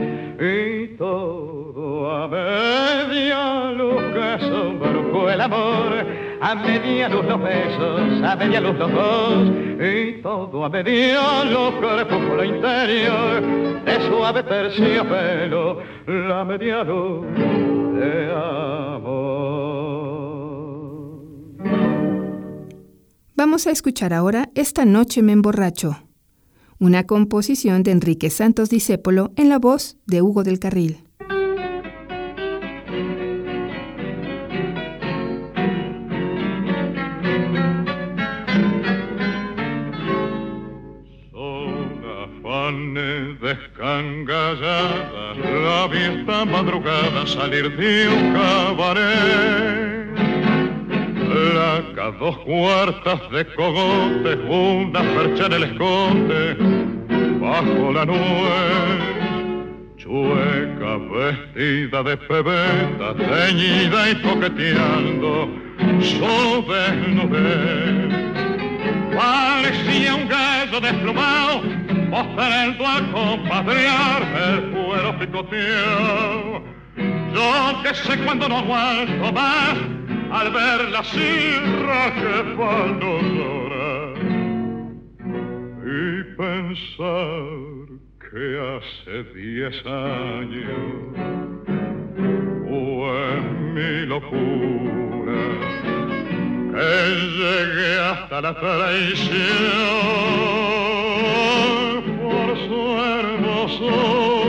Y 0.41 0.97
todo 0.97 1.66
a 1.79 2.27
media 2.27 3.71
luz 3.73 4.03
que 4.15 4.39
son 4.41 4.81
el 5.29 5.41
amor, 5.41 6.07
a 6.41 6.55
media 6.55 7.09
luz 7.09 7.27
los 7.27 7.43
besos, 7.43 8.23
a 8.23 8.37
media 8.37 8.61
luz 8.63 8.79
los 8.79 8.91
dos, 8.93 9.49
y 9.79 10.23
todo 10.23 10.65
a 10.65 10.71
media 10.71 11.45
luz 11.45 11.75
que 11.75 12.37
lo 12.37 12.45
interior 12.45 13.43
de 13.85 14.09
suave 14.09 14.43
terciopelo, 14.45 15.79
la 16.07 16.45
media 16.45 16.83
luz 16.83 17.27
de 17.35 18.33
amor. 18.33 19.27
Vamos 23.35 23.67
a 23.67 23.71
escuchar 23.71 24.15
ahora 24.15 24.49
Esta 24.55 24.87
noche 24.87 25.21
me 25.21 25.33
emborracho, 25.33 25.99
una 26.79 27.05
composición 27.07 27.83
de 27.83 27.91
Enrique 27.91 28.31
Santos 28.31 28.71
Discépolo 28.71 29.33
en 29.37 29.51
la 29.51 29.59
voz 29.59 29.99
de 30.07 30.23
Hugo 30.23 30.43
del 30.43 30.59
Carril. 30.59 31.06
Descangalladas, 44.03 45.37
la 45.39 45.87
vista 45.89 46.45
madrugada 46.45 47.27
salir 47.27 47.77
de 47.77 48.09
un 48.09 48.33
cabaret 48.33 50.07
Placa, 51.27 52.13
dos 52.19 52.39
cuartas 52.39 53.31
de 53.31 53.45
cogote, 53.55 54.35
una 54.49 55.01
percha 55.03 55.47
en 55.47 55.53
el 55.53 55.63
escote, 55.65 56.57
bajo 57.41 57.93
la 57.93 58.05
nube. 58.07 59.17
Chueca, 59.97 60.99
vestida 61.13 62.03
de 62.05 62.17
pebeta, 62.17 63.15
teñida 63.17 64.11
y 64.11 64.15
coqueteando, 64.23 65.49
sobre 66.01 66.97
nube. 67.09 68.27
Parecía 69.17 70.15
un 70.15 70.29
gallo 70.29 70.81
desplumado, 70.81 71.63
mostrando 72.11 72.87
a 72.87 73.01
compadrear 73.13 74.23
el 74.49 74.71
cuero 74.71 75.19
picoteado. 75.19 76.63
Yo 77.35 77.83
que 77.83 77.95
sé 77.95 78.19
cuando 78.25 78.49
no 78.49 78.59
aguanto 78.59 79.33
más, 79.33 79.77
al 80.33 80.51
ver 80.51 80.89
la 80.91 81.05
sirra 81.05 82.15
que 82.15 82.55
cuando 82.57 83.21
llora 83.21 84.15
y 85.85 86.25
pensar 86.37 87.67
que 88.31 88.45
hace 88.77 89.25
diez 89.35 89.77
años 89.87 91.15
fue 92.67 93.41
mi 93.75 94.07
locura 94.07 95.43
que 96.73 96.91
llegué 97.39 97.91
hasta 98.01 98.41
la 98.41 98.53
traición 98.59 99.97
su 102.67 102.81
hermosura 103.15 104.47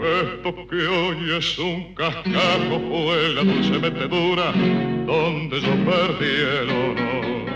esto 0.00 0.66
que 0.68 0.86
hoy 0.86 1.36
es 1.36 1.58
un 1.58 1.94
cascajo 1.94 2.80
fue 2.88 3.34
la 3.34 3.44
dulce 3.44 3.78
metedura 3.78 4.52
donde 5.06 5.60
yo 5.60 5.74
perdí 5.84 6.34
el 6.62 6.70
honor. 6.70 7.50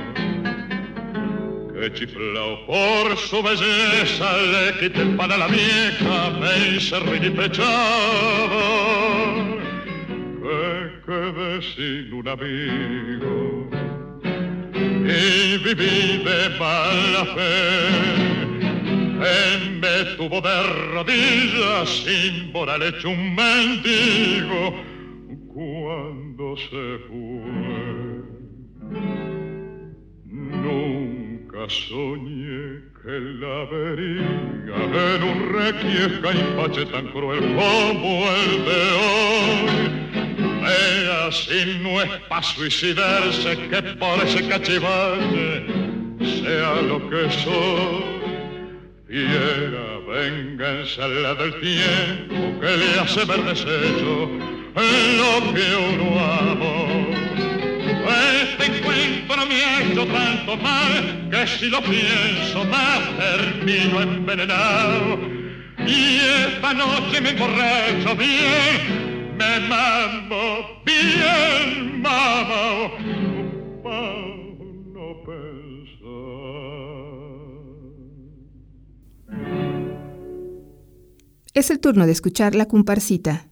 Que 1.72 1.92
chiflao 1.94 2.66
por 2.66 3.16
su 3.16 3.42
belleza 3.42 4.36
le 4.52 4.78
quité 4.78 5.02
el 5.02 5.16
pan 5.16 5.32
a 5.32 5.36
la 5.38 5.48
vieja, 5.48 6.30
me 6.38 6.76
hice 6.76 7.00
pechado. 7.30 8.60
Que 10.42 11.00
quedé 11.06 11.62
sin 11.62 12.12
un 12.12 12.28
amigo 12.28 13.70
y 15.06 15.58
viví 15.58 16.24
de 16.24 16.58
mala 16.58 17.24
fe 17.34 18.53
él 19.22 19.78
me 19.80 20.16
tuvo 20.16 20.40
de 20.40 20.62
rodillas 20.92 21.88
sin 21.88 22.52
moral 22.52 22.82
hecho 22.82 23.10
un 23.10 23.34
mendigo 23.34 24.74
cuando 25.52 26.56
se 26.56 26.98
fue. 27.06 27.84
Nunca 30.26 31.68
soñé 31.68 32.82
que 33.02 33.20
la 33.40 33.64
vería 33.70 35.14
en 35.14 35.22
un 35.22 35.52
requiesca 35.52 36.32
y 36.32 36.56
pache 36.56 36.86
tan 36.86 37.08
cruel 37.08 37.40
como 37.54 38.26
el 38.30 38.64
de 38.64 38.82
hoy. 39.02 39.94
Vea 40.62 41.30
si 41.30 41.78
no 41.82 42.02
es 42.02 42.10
para 42.28 42.42
suicidarse 42.42 43.56
que 43.68 43.82
por 43.82 44.18
ese 44.24 44.48
cachivache 44.48 45.66
sea 46.40 46.82
lo 46.82 47.08
que 47.10 47.30
soy 47.30 48.23
Fiera 49.14 50.00
venganza 50.08 51.06
la 51.06 51.36
del 51.36 51.54
tiempo 51.60 52.60
que 52.60 52.76
le 52.76 52.98
hace 52.98 53.24
ver 53.24 53.44
desecho 53.44 54.28
en 54.74 55.18
lo 55.20 55.54
que 55.54 55.66
uno 55.92 56.18
amó. 56.18 56.88
Este 58.42 58.76
encuentro 58.76 59.46
me 59.46 59.54
ha 59.54 59.82
hecho 59.82 60.04
tanto 60.06 60.56
mal 60.56 61.28
que 61.30 61.46
si 61.46 61.66
lo 61.70 61.80
pienso 61.82 62.64
más 62.64 63.02
termino 63.16 64.02
envenenado. 64.02 65.20
Y 65.86 66.18
esta 66.48 66.74
noche 66.74 67.20
me 67.20 67.30
emborracho 67.30 68.16
bien, 68.16 69.36
me 69.38 69.60
mamo 69.68 70.82
bien, 70.84 72.02
mamá. 72.02 72.90
Es 81.54 81.70
el 81.70 81.78
turno 81.78 82.04
de 82.04 82.10
escuchar 82.10 82.56
La 82.56 82.66
Comparsita, 82.66 83.46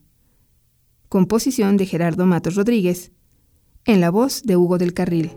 composición 1.09 1.77
de 1.77 1.87
Gerardo 1.87 2.27
Matos 2.27 2.57
Rodríguez, 2.57 3.13
en 3.85 4.01
la 4.01 4.11
voz 4.11 4.43
de 4.43 4.57
Hugo 4.57 4.77
del 4.77 4.93
Carril. 4.93 5.31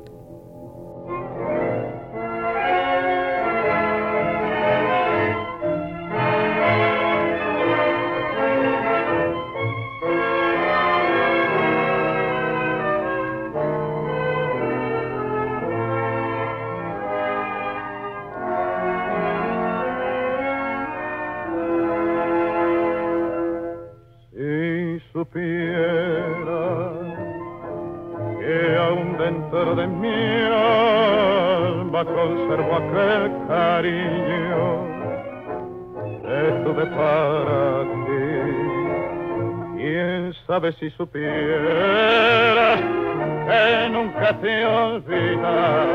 Si 40.80 40.90
supieras 40.92 42.80
que 42.80 43.90
nunca 43.92 44.40
te 44.40 44.66
olvidarás, 44.66 45.88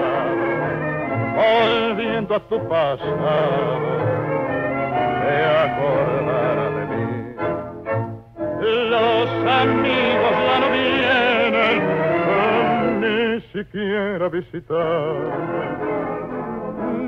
volviendo 1.34 2.34
a 2.34 2.40
tu 2.40 2.68
pasado, 2.68 3.80
te 5.22 5.44
acordarás 5.64 6.74
de 6.76 6.84
mí. 6.86 7.06
Los 8.90 9.30
amigos 9.46 10.32
ya 10.46 10.56
no 10.60 10.68
vienen, 10.76 11.80
ni 13.00 13.40
siquiera 13.52 14.28
visitar. 14.28 15.16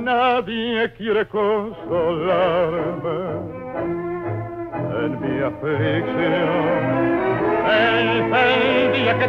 Nadie 0.02 0.90
quiere 0.94 1.28
consolarme 1.28 1.51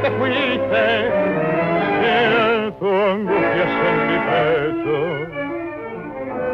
te 0.04 0.12
fuiste, 0.12 0.86
siento 2.00 2.88
angustia 3.12 3.63
calles 3.63 3.72
en 3.88 3.98
mi 4.10 4.18
pecho. 4.28 4.98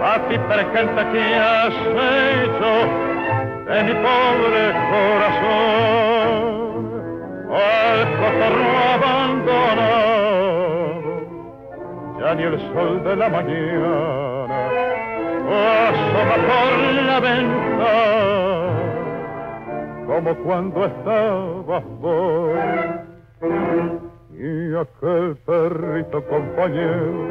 A 0.02 0.14
ti 0.30 0.36
presente 0.38 1.02
que 1.12 1.24
has 1.36 1.76
hecho 2.14 2.74
de 3.66 3.78
mi 3.86 3.94
pobre 4.06 4.64
corazón 4.92 5.70
al 7.52 8.00
cotorro 8.20 8.72
abandonado, 8.94 10.30
ya 12.20 12.30
ni 12.36 12.44
el 12.44 12.58
sol 12.72 12.94
de 13.04 13.14
la 13.16 13.30
mañana 13.30 14.60
asoma 15.90 16.36
por 16.50 16.74
la 17.04 17.18
ventana 17.20 18.30
como 20.06 20.32
cuando 20.44 20.86
estabas 20.86 21.84
vos 22.00 23.09
y 23.42 24.76
aquel 24.76 25.36
perrito 25.46 26.24
compañero 26.26 27.28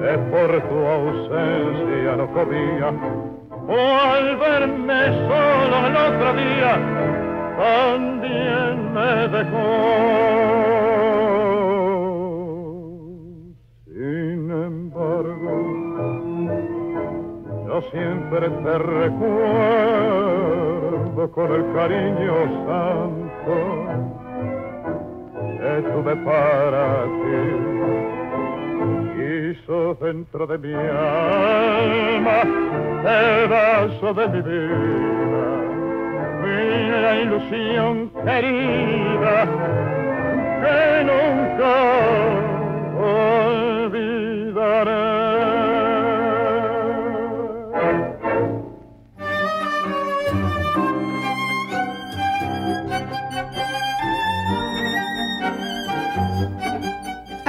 que 0.00 0.18
por 0.30 0.60
tu 0.68 0.78
ausencia 0.86 2.16
no 2.16 2.26
comía 2.32 2.92
o 3.66 3.76
al 3.76 4.36
verme 4.36 5.06
solo 5.28 5.86
el 5.86 5.96
otro 5.96 6.34
día 6.34 6.72
también 7.56 8.92
me 8.94 9.28
dejó. 9.28 9.66
Sin 13.86 14.50
embargo 14.50 15.52
yo 17.66 17.76
siempre 17.90 18.48
te 18.48 18.78
recuerdo 18.78 19.30
con 21.32 21.52
el 21.52 21.64
cariño 21.74 22.34
santo 22.66 24.19
tuve 25.92 26.14
para 26.16 27.04
ti. 27.20 27.40
Hizo 29.20 29.78
dentro 30.00 30.46
de 30.46 30.56
mi 30.58 30.74
alma 30.74 32.38
pedazo 33.02 34.14
de 34.14 34.28
mi 34.28 34.42
vida, 34.42 35.44
mi 36.42 36.60
ilusión 37.22 38.10
querida 38.24 39.36
que 40.60 40.80
nunca 41.10 41.74
olvidaré. 43.84 45.09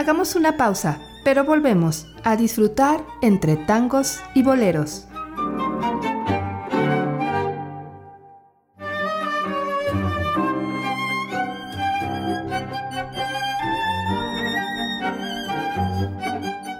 Hagamos 0.01 0.35
una 0.35 0.57
pausa, 0.57 0.97
pero 1.23 1.45
volvemos 1.45 2.07
a 2.23 2.35
disfrutar 2.35 3.05
entre 3.21 3.55
tangos 3.55 4.19
y 4.33 4.41
boleros. 4.41 5.05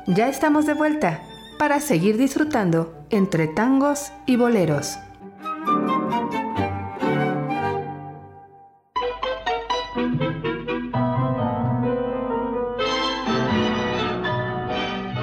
Ya 0.08 0.28
estamos 0.28 0.66
de 0.66 0.74
vuelta 0.74 1.22
para 1.60 1.80
seguir 1.80 2.18
disfrutando 2.18 3.06
entre 3.12 3.46
tangos 3.48 4.12
y 4.26 4.36
boleros. 4.36 4.98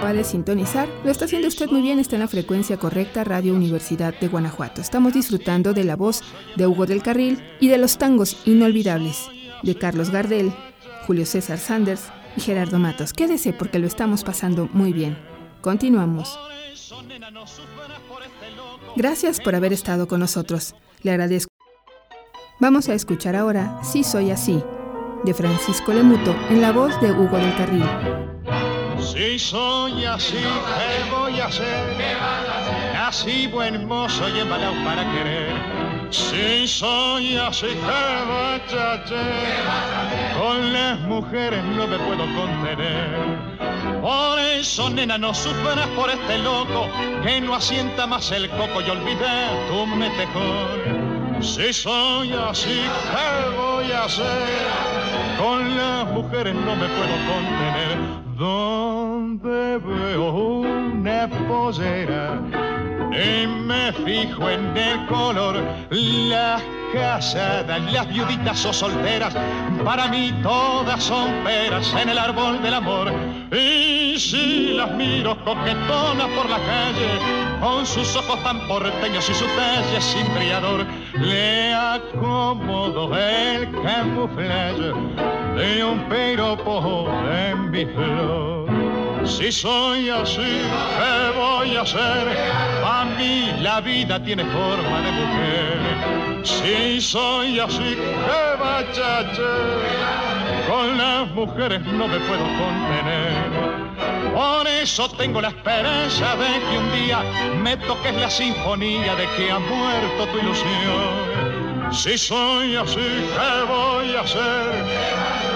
De 0.07 0.25
sintonizar, 0.25 0.89
lo 1.05 1.11
está 1.11 1.27
haciendo 1.27 1.49
usted 1.49 1.69
muy 1.69 1.83
bien, 1.83 1.99
está 1.99 2.17
en 2.17 2.23
la 2.23 2.29
frecuencia 2.29 2.79
correcta 2.79 3.25
Radio 3.25 3.55
Universidad 3.55 4.15
de 4.19 4.29
Guanajuato. 4.29 4.81
Estamos 4.81 5.13
disfrutando 5.13 5.75
de 5.75 5.85
la 5.85 5.97
voz 5.97 6.23
de 6.57 6.67
Hugo 6.67 6.87
del 6.87 7.03
Carril 7.03 7.45
y 7.61 7.69
de 7.69 7.77
los 7.77 7.99
tangos 7.99 8.41
inolvidables 8.47 9.29
de 9.63 9.75
Carlos 9.75 10.11
Gardel, 10.11 10.51
Julio 11.07 11.27
César 11.27 11.59
Sanders 11.59 12.05
y 12.37 12.41
Gerardo 12.41 12.79
Matos. 12.79 13.13
Quédese 13.13 13.53
porque 13.53 13.79
lo 13.79 13.87
estamos 13.87 14.25
pasando 14.25 14.69
muy 14.73 14.95
bien. 14.95 15.19
Continuamos. 15.61 16.39
Gracias 18.97 19.41
por 19.41 19.55
haber 19.55 19.75
estado 19.75 20.09
con 20.09 20.21
nosotros. 20.21 20.75
Le 21.03 21.11
agradezco. 21.11 21.53
Vamos 22.61 22.89
a 22.89 22.95
escuchar 22.95 23.37
ahora 23.37 23.79
Si 23.83 24.05
Soy 24.05 24.31
Así, 24.31 24.63
de 25.25 25.35
Francisco 25.35 25.93
Lemuto, 25.93 26.35
en 26.49 26.63
la 26.63 26.73
voz 26.73 26.99
de 27.03 27.13
Hugo 27.13 27.37
del 27.37 27.55
Carril. 27.57 28.38
Si 29.01 29.39
soy 29.39 30.05
así, 30.05 30.37
¿qué 30.37 31.11
voy 31.11 31.41
a 31.41 31.47
hacer? 31.47 31.97
Así 32.97 33.47
buen 33.47 33.87
mozo 33.87 34.29
y 34.29 34.41
embalado 34.41 34.75
para 34.85 35.03
querer. 35.13 35.53
Si 36.11 36.67
soy 36.67 37.37
así, 37.37 37.67
¿qué 37.67 37.77
voy 37.77 38.79
a 38.79 38.95
hacer? 38.95 40.39
Con 40.39 40.73
las 40.73 41.01
mujeres 41.01 41.63
no 41.65 41.87
me 41.87 41.99
puedo 41.99 42.25
contener. 42.35 43.49
Por 44.01 44.39
eso, 44.39 44.91
nena, 44.91 45.19
no 45.19 45.35
sufras 45.35 45.87
por 45.89 46.11
este 46.11 46.39
loco 46.39 46.89
que 47.23 47.41
no 47.41 47.55
asienta 47.55 48.07
más 48.07 48.31
el 48.33 48.49
coco 48.51 48.81
y 48.81 48.91
olvida 48.91 49.51
tu 49.69 49.87
metejón. 49.87 51.43
Si 51.43 51.73
soy 51.73 52.33
así, 52.33 52.83
¿qué 53.11 53.57
voy 53.57 53.93
a 53.93 54.05
hacer? 54.05 55.28
Con 55.39 55.77
las 55.77 56.07
mujeres 56.13 56.55
no 56.55 56.75
me 56.75 56.89
puedo 56.89 57.17
contener. 57.33 57.99
Donde 58.37 59.79
veo 59.79 60.33
una 60.33 61.29
posera 61.49 62.41
y 63.13 63.47
me 63.47 63.93
fijo 63.93 64.51
en 64.51 64.77
el 64.77 65.07
color, 65.07 65.63
las 65.91 66.63
casadas, 66.93 67.81
las 67.93 68.09
viuditas 68.09 68.65
o 68.65 68.73
solteras, 68.73 69.35
para 69.85 70.09
mí 70.09 70.33
todas 70.43 71.03
son 71.03 71.31
peras 71.45 71.95
en 72.01 72.09
el 72.09 72.19
árbol 72.19 72.63
del 72.63 72.75
amor. 72.75 73.13
Y 73.53 74.19
si 74.19 74.75
las 74.75 74.91
miro 74.93 75.37
coquetonas 75.45 76.29
por 76.37 76.49
la 76.49 76.57
calle, 76.59 77.39
con 77.61 77.87
sus 77.87 78.15
ojos 78.17 78.43
tan 78.43 78.67
porteños 78.69 79.29
y 79.29 79.35
su 79.35 79.45
talle 79.47 80.01
sin 80.01 80.33
brillador, 80.35 80.87
le 81.15 81.75
acomodo 81.75 83.17
el 83.17 83.71
camuflaje 83.83 84.93
de 85.57 85.85
un 85.85 86.09
piropo 86.09 87.09
en 87.31 87.71
mi 87.71 87.85
flor. 87.87 88.69
Si 89.25 89.53
soy 89.53 90.09
así, 90.09 90.41
¿qué 90.41 91.39
voy 91.39 91.77
a 91.77 91.83
hacer? 91.83 92.29
A 92.85 93.05
mí 93.19 93.53
la 93.61 93.81
vida 93.81 94.23
tiene 94.23 94.45
forma 94.45 95.01
de 95.03 95.13
mujer. 95.13 96.28
Si 96.43 97.01
soy 97.01 97.59
así, 97.59 97.97
¿qué 97.97 98.61
vaya 98.61 99.17
a 99.17 99.21
hacer? 99.21 100.69
Con 100.69 100.99
las 100.99 101.29
mujeres 101.31 101.81
no 101.85 102.07
me 102.07 102.19
puedo 102.21 102.45
contener. 102.45 103.69
Por 104.35 104.67
eso 104.67 105.09
tengo 105.11 105.41
la 105.41 105.49
esperanza 105.49 106.37
de 106.37 106.47
que 106.47 106.79
un 106.79 106.93
día 106.93 107.23
me 107.63 107.77
toques 107.77 108.15
la 108.15 108.31
sinfonía 108.31 109.15
de 109.17 109.27
que 109.37 109.51
ha 109.51 109.59
muerto 109.59 110.27
tu 110.33 110.39
ilusión. 110.39 111.93
Si 111.93 112.17
soy 112.17 112.77
así, 112.77 112.97
¿qué 112.97 113.65
voy 113.67 114.15
a 114.15 114.21
hacer? 114.21 114.85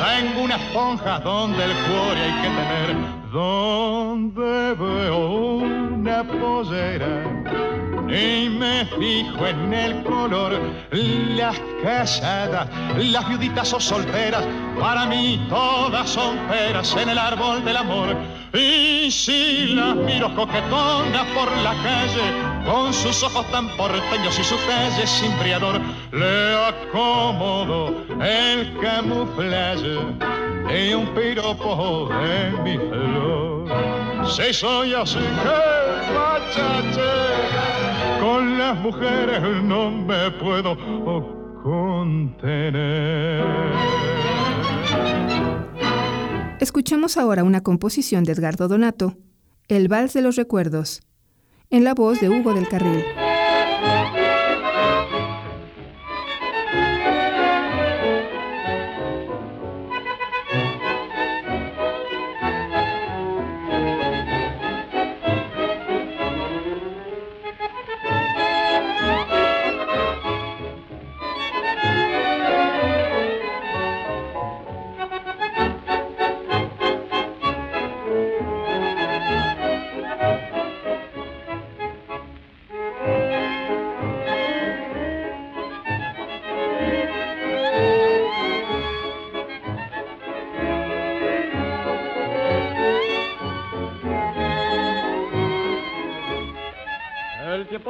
Tengo 0.05 0.43
una 0.43 0.57
esponja 0.57 1.21
donde 1.21 1.65
el 1.65 1.73
cuore 1.73 2.21
hay 2.21 2.43
que 2.43 2.49
tener, 2.49 2.97
donde 3.31 4.75
veo 4.75 5.19
una 5.29 6.25
pollera 6.25 7.82
y 8.09 8.49
me 8.49 8.85
fijo 8.87 9.47
en 9.47 9.73
el 9.73 10.03
color, 10.03 10.59
las 10.91 11.59
casadas, 11.83 12.69
las 12.97 13.29
viuditas 13.29 13.73
o 13.73 13.81
solteras, 13.81 14.45
para 14.79 15.07
mí 15.07 15.45
todas 15.49 16.11
son 16.11 16.37
peras 16.49 16.95
en 16.97 17.09
el 17.11 17.19
árbol 17.19 17.65
del 17.65 17.77
amor. 17.77 18.17
Y 18.55 19.11
si 19.11 19.69
las 19.75 19.97
miro 19.97 20.35
coquetonas 20.35 21.27
por 21.35 21.51
la 21.59 21.75
calle, 21.83 22.71
con 22.71 22.93
sus 22.93 23.23
ojos 23.23 23.47
tan 23.51 23.69
porteños 23.77 24.39
y 24.39 24.45
su 24.45 24.57
talle 24.57 25.07
sin 25.07 25.37
briador, 25.39 25.81
le 26.13 26.55
acomodo 26.67 28.05
el 28.21 28.79
camuflaje 28.79 29.99
de 30.69 30.95
un 30.95 31.07
piropo 31.15 32.09
de 32.09 32.51
mi 32.63 32.77
flor. 32.77 34.29
Si 34.29 34.53
soy 34.53 34.95
así 34.95 35.19
que 35.19 35.83
con 38.33 38.59
las 38.59 38.81
mujeres 38.81 39.43
no 39.63 39.91
me 39.91 40.31
puedo 40.31 40.75
contener. 41.63 43.45
Escuchemos 46.59 47.19
ahora 47.19 47.45
una 47.45 47.63
composición 47.63 48.25
de 48.25 48.33
Edgardo 48.33 48.69
Donato, 48.69 49.19
El 49.69 49.89
Vals 49.89 50.15
de 50.15 50.23
los 50.23 50.37
Recuerdos, 50.37 51.03
en 51.69 51.85
la 51.85 51.93
voz 51.93 52.21
de 52.21 52.31
Hugo 52.31 52.55
del 52.55 52.69
Carril. 52.69 53.05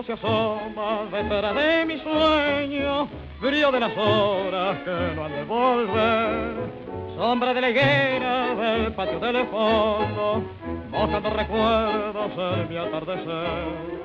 Se 0.05 0.13
asoma 0.15 1.07
detrás 1.13 1.55
de 1.55 1.85
mi 1.87 1.99
sueño, 1.99 3.09
frío 3.41 3.71
de 3.71 3.81
las 3.81 3.97
horas 3.97 4.79
que 4.79 5.15
no 5.15 5.25
han 5.25 5.33
de 5.33 5.45
volver. 5.45 6.83
Sombra 7.17 7.55
de 7.55 7.61
la 7.61 7.71
higuera 7.71 8.55
del 8.55 8.93
patio 8.95 9.21
del 9.21 9.47
fondo, 9.47 10.43
mojando 10.91 11.31
recuerdos 11.31 12.33
en 12.37 12.69
mi 12.69 12.77
atardecer. 12.77 14.03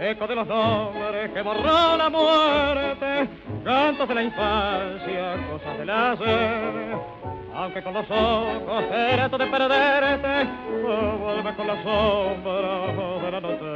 Eco 0.00 0.26
de 0.26 0.34
los 0.34 0.46
nombres 0.46 1.30
que 1.32 1.42
borró 1.42 1.96
la 1.96 2.08
muerte, 2.08 3.28
cantos 3.64 4.08
de 4.08 4.14
la 4.14 4.22
infancia, 4.22 5.36
cosas 5.50 5.78
del 5.78 5.90
ayer. 5.90 6.98
Aunque 7.54 7.82
con 7.82 7.94
los 7.94 8.10
ojos 8.10 8.84
trato 8.90 9.38
de 9.38 9.46
perderte, 9.46 10.48
vuelve 10.82 11.54
con 11.56 11.66
la 11.66 11.82
sombra 11.82 13.22
de 13.22 13.30
la 13.30 13.40
noche. 13.40 13.75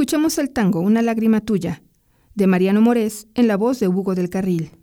Escuchamos 0.00 0.38
el 0.38 0.48
tango 0.48 0.80
Una 0.80 1.02
lágrima 1.02 1.42
tuya, 1.42 1.82
de 2.34 2.46
Mariano 2.46 2.80
Morés, 2.80 3.26
en 3.34 3.46
la 3.46 3.58
voz 3.58 3.80
de 3.80 3.88
Hugo 3.88 4.14
del 4.14 4.30
Carril. 4.30 4.79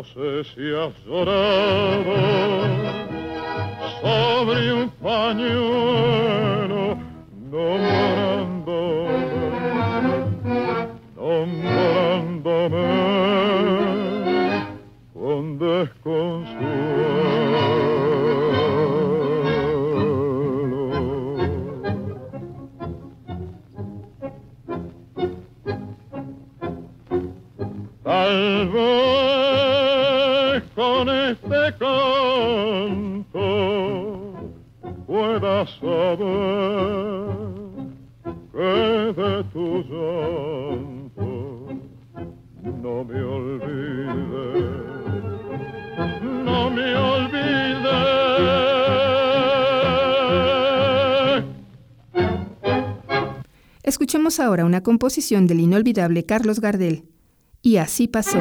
no 0.00 0.06
sé 0.06 0.44
si 0.54 0.72
has 0.72 0.94
llorado 1.04 2.14
sobre 4.00 4.72
un 4.72 4.88
pañuelo. 5.02 6.89
Ahora 54.50 54.64
una 54.64 54.82
composición 54.82 55.46
del 55.46 55.60
inolvidable 55.60 56.26
Carlos 56.26 56.60
Gardel. 56.60 57.04
Y 57.62 57.76
así 57.76 58.08
pasó. 58.08 58.40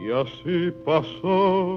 Y 0.00 0.10
así 0.10 0.72
pasó 0.86 1.67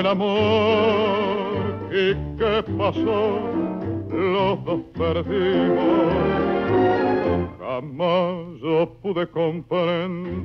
con 0.00 0.06
el 0.06 0.06
amor 0.06 1.60
y 1.92 2.14
qué 2.38 2.62
pasó, 2.78 3.40
los 4.10 4.64
dos 4.64 4.80
perdimos. 4.96 6.12
Jamás 7.58 8.60
yo 8.62 8.92
pude 9.02 9.26
comprender 9.28 10.40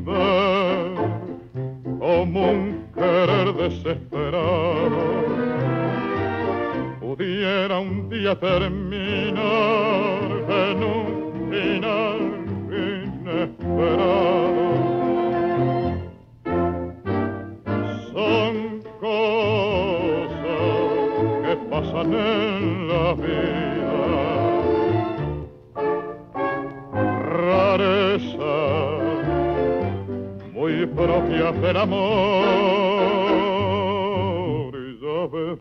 como 1.99 2.51
un 2.51 2.85
querer 2.93 3.53
desesperado 3.55 5.25
pudiera 6.99 7.79
un 7.79 8.09
día 8.09 8.37
terminar 8.39 9.35
en 10.49 10.83
un 10.83 11.49
final 11.49 12.19
inesperado. 12.71 14.44
Pasan 22.05 22.13
en 22.13 22.87
la 22.87 23.13
vida. 23.13 24.05
Rareza 27.37 28.55
muy 30.53 30.85
propias 30.87 31.61
del 31.61 31.77
amor 31.77 32.45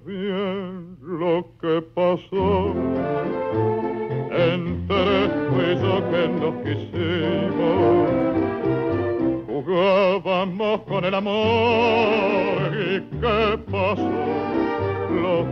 bien 0.04 0.96
lo 1.00 1.46
que 1.60 1.82
pasó 1.94 2.74
entre 4.30 5.28
tú 5.28 5.54
y 5.60 5.74
yo 5.80 5.94
que 6.10 6.28
nos 6.40 6.54
quisimos. 6.64 8.08
Jugábamos 9.46 10.80
con 10.82 11.04
el 11.04 11.14
amor 11.14 12.72
y 12.72 13.00
qué 13.20 13.58
pasó, 13.70 14.10
los 15.34 15.46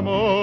dos 0.00 0.37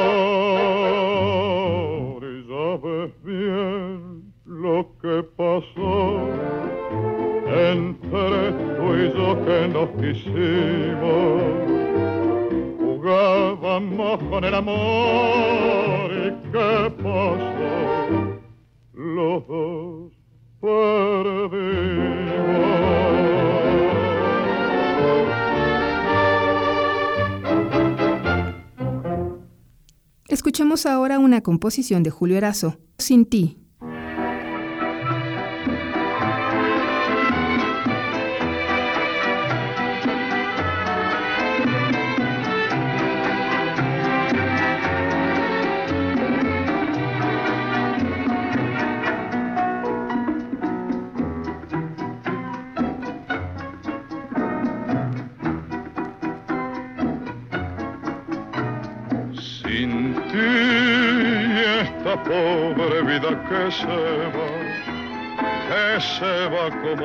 perdimos. 30.84 30.86
ahora 30.86 31.20
una 31.20 31.42
composición 31.42 32.04
de 32.04 32.10
Julio 32.10 32.38
Erazo, 32.38 32.78
Sin 32.98 33.26
ti. 33.26 33.65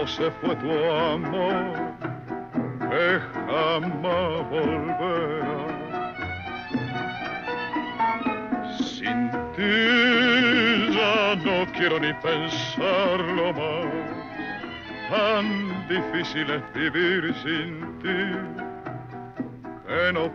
Va 0.01 0.07
como 0.07 0.07
se 0.07 0.31
fue 0.31 0.57
tu 0.57 0.71
amor, 0.71 1.95
que 2.91 3.21
jamás 3.35 4.51
volverá. 4.51 5.67
Sin 8.79 9.31
ti 9.57 10.95
ya 10.95 11.37
no 11.45 11.67
quiero 11.73 11.99
ni 12.01 12.13
pensarlo 12.15 13.53
más, 13.53 13.87
tan 15.11 15.89
difícil 15.89 16.51
es 16.51 16.63
vivir 16.75 17.35
sin 17.43 17.99
ti, 18.01 18.19
que 19.87 20.13
no 20.13 20.31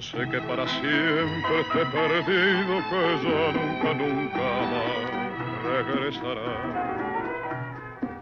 Sé 0.00 0.16
que 0.30 0.40
para 0.40 0.66
siempre 0.66 1.64
te 1.72 1.82
he 1.82 1.86
perdido, 1.86 2.74
que 2.88 3.02
ya 3.22 3.52
nunca, 3.52 3.92
nunca 3.92 4.48
más 4.72 5.04
regresará. 5.62 6.52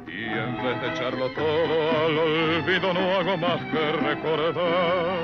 Y 0.09 0.25
en 0.25 0.53
vez 0.57 0.77
de 0.83 0.89
echarlo 0.89 1.31
todo 1.31 1.77
al 2.05 2.19
olvido, 2.19 2.93
no 2.93 3.01
hago 3.13 3.37
más 3.37 3.61
que 3.71 3.93
recordar. 3.93 5.19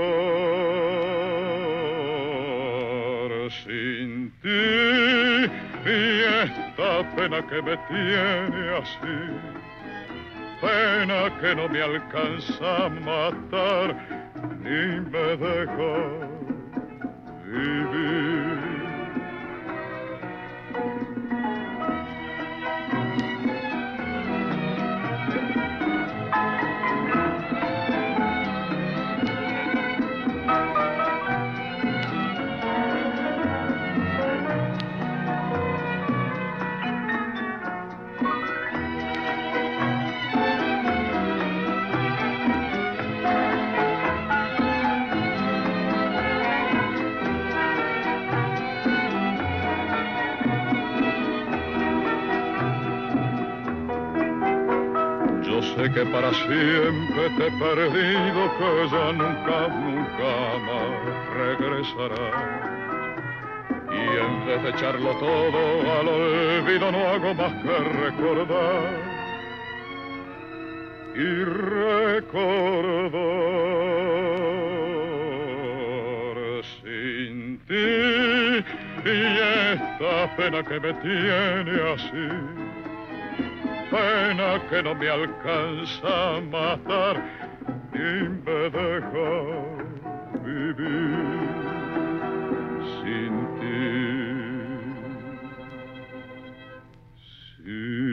sin 3.63 4.33
ti 4.41 5.51
y 5.85 6.23
esta 6.45 6.91
pena 7.15 7.47
que 7.47 7.61
me 7.61 7.77
tiene 7.89 8.61
así 8.79 9.68
pena 10.61 11.31
que 11.41 11.55
no 11.55 11.69
me 11.69 11.81
alcanza 11.83 12.87
a 12.87 12.89
matar 12.89 13.95
ni 14.61 15.01
me 15.01 15.37
deja 15.37 15.95
vivir. 17.45 18.68
Que 55.93 56.05
para 56.07 56.33
siempre 56.35 57.31
te 57.37 57.47
he 57.47 57.51
perdido, 57.51 58.59
que 58.59 58.89
ya 58.91 59.13
nunca, 59.13 59.69
nunca 59.69 60.33
más 60.67 60.91
regresará. 61.37 62.27
Y 63.91 63.95
en 63.95 64.47
vez 64.47 64.63
de 64.63 64.71
echarlo 64.71 65.11
todo 65.19 65.61
al 66.01 66.09
olvido, 66.09 66.93
no 66.93 66.99
hago 66.99 67.35
más 67.35 67.53
que 67.63 67.79
recordar. 67.79 69.19
Y 71.15 71.45
recordar 71.45 73.19
sin 76.83 77.59
ti 77.67 78.65
y 79.05 79.39
esta 79.73 80.37
pena 80.37 80.63
que 80.63 80.81
me 80.81 80.93
tiene 80.95 81.93
así 81.93 82.68
pena 83.91 84.61
que 84.69 84.83
no 84.83 84.95
me 84.95 85.09
alcanza 85.09 86.37
a 86.37 86.41
matar 86.41 87.17
y 87.95 88.29
me 88.45 88.71
deja 88.71 89.31
vivir. 90.45 91.49
sin 93.03 93.35
ti. 93.59 93.79
Sin. 97.65 98.09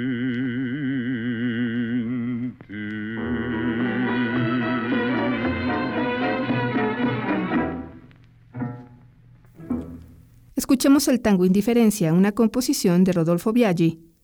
Escuchemos 10.55 11.07
el 11.07 11.21
tango 11.21 11.45
Indiferencia, 11.45 12.11
una 12.13 12.31
composición 12.31 13.03
de 13.03 13.13
Rodolfo 13.13 13.53
Biaggi, 13.53 14.14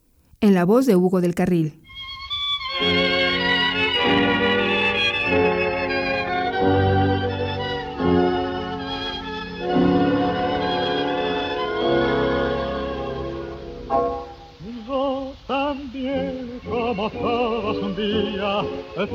en 0.41 0.53
la 0.53 0.65
voz 0.65 0.85
de 0.85 0.95
Hugo 0.95 1.21
del 1.21 1.35
Carril. 1.35 1.81
También, 15.47 16.61
como 16.67 17.09
todos 17.09 17.77
un 17.83 17.95
día, 17.95 18.63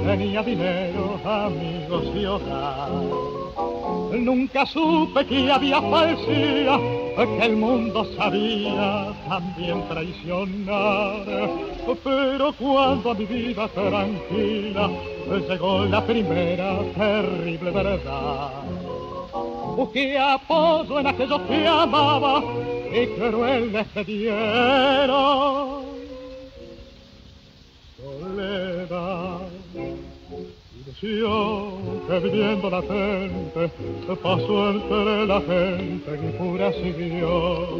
tenía 0.04 0.42
dinero, 0.42 1.20
amigos 1.24 2.04
y 2.14 2.24
hogar. 2.26 3.45
Nunca 3.56 4.66
supe 4.66 5.24
que 5.26 5.50
había 5.50 5.80
falsía, 5.80 6.78
que 7.16 7.46
el 7.46 7.56
mundo 7.56 8.04
sabía 8.16 9.14
también 9.28 9.82
traicionar. 9.88 11.24
Pero 12.04 12.52
cuando 12.52 13.14
mi 13.14 13.24
vida 13.24 13.68
tranquila 13.68 14.90
llegó 15.48 15.84
la 15.86 16.04
primera 16.04 16.80
terrible 16.94 17.70
verdad, 17.70 18.50
busqué 19.76 20.18
apoyo 20.18 21.00
en 21.00 21.06
aquellos 21.06 21.40
que 21.42 21.66
amaba 21.66 22.42
y 22.92 23.06
crueles 23.18 23.86
se 23.94 24.04
dieron. 24.04 25.86
Soledad, 27.96 29.25
ilusión 31.02 32.00
que 32.06 32.18
viviendo 32.20 32.70
la 32.70 32.82
gente 32.82 33.70
pasó 34.22 34.70
entre 34.70 35.26
la 35.26 35.40
gente 35.40 36.20
y 36.22 36.38
pura 36.38 36.72
siguió. 36.72 37.78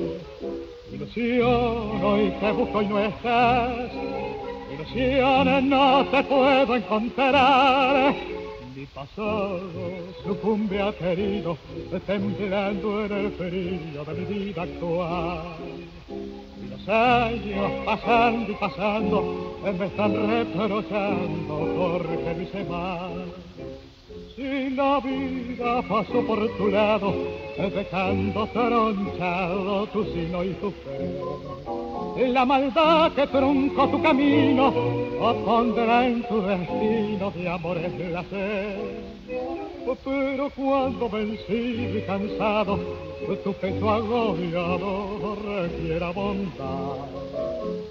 Ilusión 0.92 2.04
hoy 2.04 2.32
te 2.40 2.52
busco 2.52 2.82
y 2.82 2.86
no 2.86 2.98
estás, 3.00 3.90
ilusiones 4.72 5.64
no 5.64 6.06
te 6.06 6.22
puedo 6.24 6.76
encontrar. 6.76 8.14
Mi 8.74 8.84
pasado 8.86 9.60
sucumbe 10.22 10.82
a 10.82 10.92
querido, 10.92 11.56
temblando 12.06 13.06
en 13.06 13.12
el 13.12 13.30
frío 13.32 14.04
de 14.04 14.14
mi 14.14 14.24
vida 14.44 14.62
actual. 14.62 15.56
Años 16.88 17.72
pasando 17.84 18.52
y 18.52 18.54
pasando 18.54 19.58
me 19.64 19.86
están 19.86 20.14
reprochando 20.14 21.58
porque 21.76 22.34
me 22.36 22.44
hice 22.44 22.64
mal. 22.64 23.24
Si 24.36 24.70
la 24.70 25.00
vida 25.00 25.82
pasó 25.82 26.24
por 26.24 26.48
tu 26.56 26.68
lado, 26.68 27.12
dejando 27.56 28.46
tronchado 28.46 29.86
tu 29.88 30.04
sino 30.04 30.44
y 30.44 30.52
tu 30.54 30.70
fe. 30.70 32.28
La 32.28 32.44
maldad 32.44 33.10
que 33.12 33.26
truncó 33.26 33.88
tu 33.88 34.00
camino, 34.00 34.72
pondrá 35.44 36.06
en 36.06 36.22
tu 36.28 36.40
destino 36.40 37.32
de 37.32 37.48
amores 37.48 37.92
la 38.12 38.22
sed. 38.24 39.15
Pero 40.04 40.50
cuando 40.50 41.08
vencido 41.08 41.98
y 41.98 42.02
cansado, 42.02 42.78
tu 43.44 43.52
pecho 43.54 43.90
agobiado 43.90 45.36
requiera 45.44 46.10
bondad. 46.10 46.96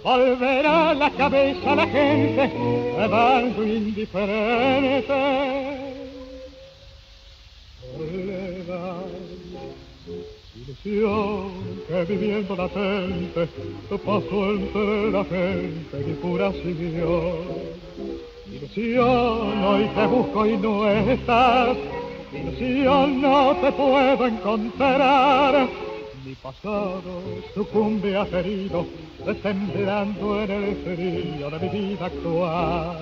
Volverá 0.04 0.94
la 0.94 1.10
cabeza 1.12 1.72
a 1.72 1.76
la 1.76 1.88
gente, 1.88 2.52
dando 3.10 3.66
indiferente 3.66 5.86
soledad, 7.98 9.06
ilusión 10.56 11.52
que 11.88 12.06
viviendo 12.06 12.56
la 12.56 12.70
gente 12.70 13.48
pasó 14.06 14.52
entre 14.52 15.12
la 15.12 15.24
gente 15.24 16.06
y 16.08 16.14
pura 16.14 16.52
siguió. 16.52 17.36
Ilusión, 18.52 19.64
hoy 19.64 19.90
te 19.96 20.06
busco 20.06 20.46
y 20.46 20.56
no 20.58 20.88
estás, 20.88 21.76
ilusión 22.32 23.20
no 23.20 23.56
te 23.56 23.72
puedo 23.72 24.28
encontrar. 24.28 25.68
Mi 26.24 26.36
pasado 26.36 27.02
sucumbe 27.56 28.16
a 28.16 28.22
herido, 28.22 28.86
temblando 29.42 30.44
en 30.44 30.52
el 30.52 30.76
frío 30.76 31.50
de 31.50 31.60
mi 31.60 31.70
vida 31.70 32.06
actual. 32.06 32.98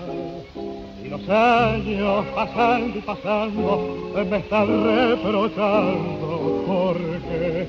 Y 1.03 1.09
los 1.09 1.29
años 1.29 2.25
pasando 2.33 2.97
y 2.97 3.01
pasando 3.01 4.13
me 4.29 4.37
están 4.37 4.83
reprochando 4.85 6.63
porque 6.65 7.67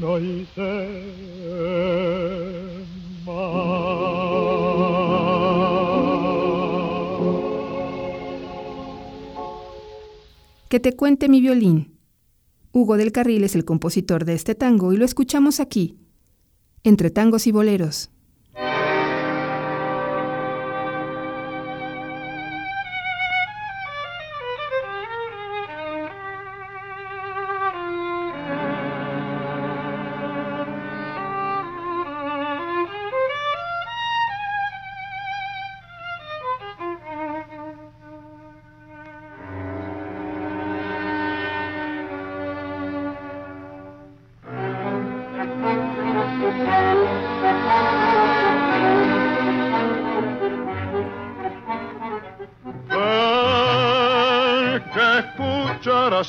no 0.00 0.18
hice 0.18 0.88
mal. 3.26 4.43
Que 10.74 10.80
te 10.80 10.96
cuente 10.96 11.28
mi 11.28 11.40
violín. 11.40 12.00
Hugo 12.72 12.96
del 12.96 13.12
Carril 13.12 13.44
es 13.44 13.54
el 13.54 13.64
compositor 13.64 14.24
de 14.24 14.34
este 14.34 14.56
tango 14.56 14.92
y 14.92 14.96
lo 14.96 15.04
escuchamos 15.04 15.60
aquí, 15.60 16.00
entre 16.82 17.10
tangos 17.10 17.46
y 17.46 17.52
boleros. 17.52 18.10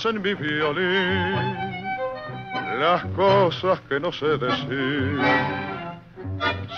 En 0.10 0.22
mi 0.22 0.34
violín 0.36 1.56
las 2.80 3.04
cosas 3.16 3.80
que 3.90 4.00
no 4.00 4.12
sé 4.12 4.38
decir. 4.38 5.20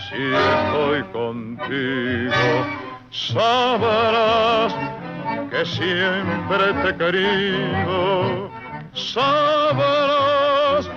Si 0.10 0.16
estoy 0.16 1.04
contigo, 1.12 2.66
sabrás 3.12 4.74
que 5.50 5.66
siempre 5.66 6.74
te 6.82 6.90
he 6.90 6.98
querido. 6.98 8.50
Sabrás 8.94 10.90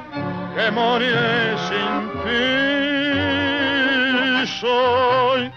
que 0.55 0.71
moriré 0.71 1.59
sin 1.69 2.11
ti. 2.23 2.61
Soy 4.61 5.51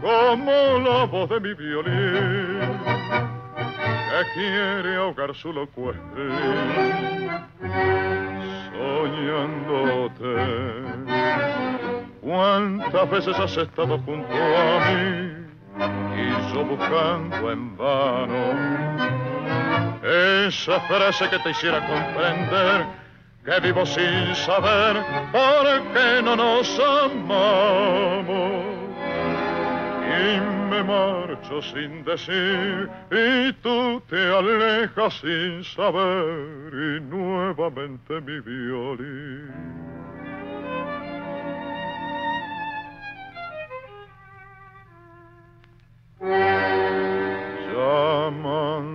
como 0.00 0.78
la 0.84 1.04
voz 1.04 1.28
de 1.30 1.40
mi 1.40 1.54
violín 1.54 2.97
que 4.18 4.32
quiere 4.32 4.96
ahogar 4.96 5.34
su 5.34 5.52
locuencia 5.52 6.02
soñándote. 8.72 10.34
¿Cuántas 12.20 13.10
veces 13.10 13.38
has 13.38 13.56
estado 13.56 13.98
junto 13.98 14.34
a 14.34 14.80
mí 14.90 15.46
y 16.16 16.52
yo 16.52 16.64
buscando 16.64 17.52
en 17.52 17.76
vano 17.76 18.54
esa 20.02 20.80
frase 20.80 21.28
que 21.28 21.38
te 21.38 21.50
hiciera 21.50 21.86
comprender 21.86 22.86
que 23.44 23.60
vivo 23.60 23.86
sin 23.86 24.34
saber 24.34 24.96
por 25.32 25.82
qué 25.92 26.22
no 26.22 26.34
nos 26.34 26.80
amamos? 26.80 28.68
Me 30.68 30.82
marcho 30.82 31.62
sin 31.62 32.04
decir 32.04 32.90
y 33.10 33.52
tú 33.62 34.02
te 34.08 34.16
alejas 34.16 35.14
sin 35.20 35.64
saber 35.64 36.72
y 36.72 37.00
nuevamente 37.00 38.20
mi 38.20 38.40
violín. 38.40 39.50
Llamándote 47.72 48.87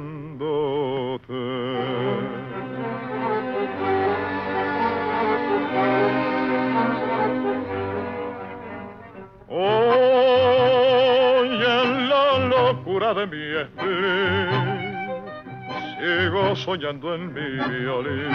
soñando 16.64 17.14
en 17.16 17.34
mi 17.34 17.41
violín. 17.41 18.32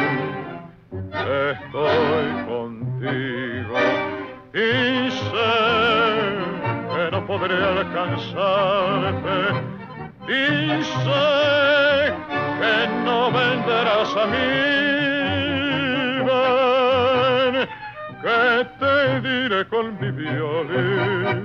Estoy 1.50 2.44
contigo 2.46 3.78
y 4.52 5.10
sé 5.10 5.54
que 6.92 7.10
no 7.10 7.26
podré 7.26 7.54
alcanzarte 7.54 9.38
y 10.28 10.82
sé 10.82 12.12
que 12.60 12.76
no 13.04 13.32
vendrás 13.32 14.16
a 14.16 14.26
mí. 14.26 14.48
Ven, 16.28 17.54
que 18.22 18.42
te 18.80 18.94
diré 19.26 19.60
con 19.68 19.84
mi 20.00 20.10
violín 20.10 21.38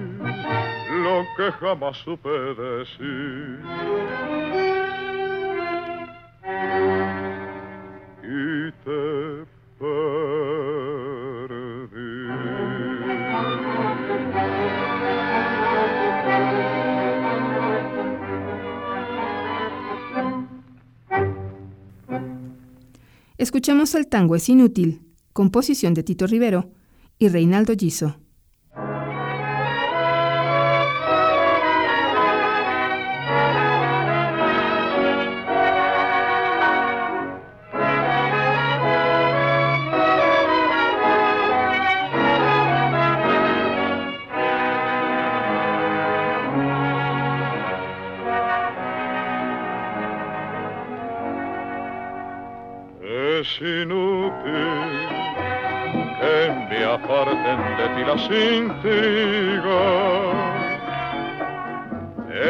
lo 1.04 1.16
que 1.38 1.46
jamás 1.60 1.96
supe 1.98 2.30
decir. 2.30 3.60
Escuchamos 23.64 23.95
el 23.95 24.07
tango 24.07 24.36
Es 24.36 24.49
Inútil, 24.49 25.03
composición 25.32 25.93
de 25.93 26.03
Tito 26.03 26.28
Rivero 26.28 26.74
y 27.18 27.30
Reinaldo 27.30 27.74
Giso. 27.78 28.18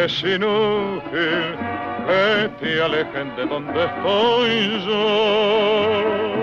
Es 0.02 0.24
inútil 0.24 1.56
que 2.08 2.50
te 2.60 2.82
alejen 2.82 3.36
de 3.36 3.46
donde 3.46 3.86
estoy 3.86 4.86
yo. 4.86 6.34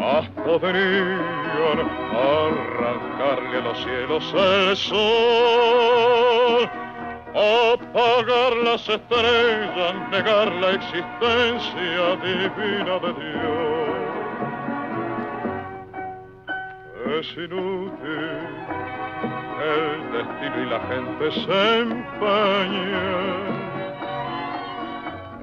Más 0.00 0.28
podrían 0.44 1.80
arrancarle 2.14 3.58
a 3.58 3.60
los 3.62 3.78
cielos 3.78 4.34
el 4.34 4.76
sol, 4.76 6.70
apagar 7.34 8.52
las 8.64 8.88
estrellas, 8.88 9.94
negar 10.10 10.52
la 10.52 10.70
existencia 10.70 12.16
divina 12.22 12.98
de 13.00 13.12
Dios. 13.14 13.78
es 17.20 17.36
inútil, 17.36 18.87
el 19.60 20.12
destino 20.12 20.62
y 20.62 20.66
la 20.66 20.80
gente 20.80 21.30
se 21.32 21.78
empañan 21.80 23.58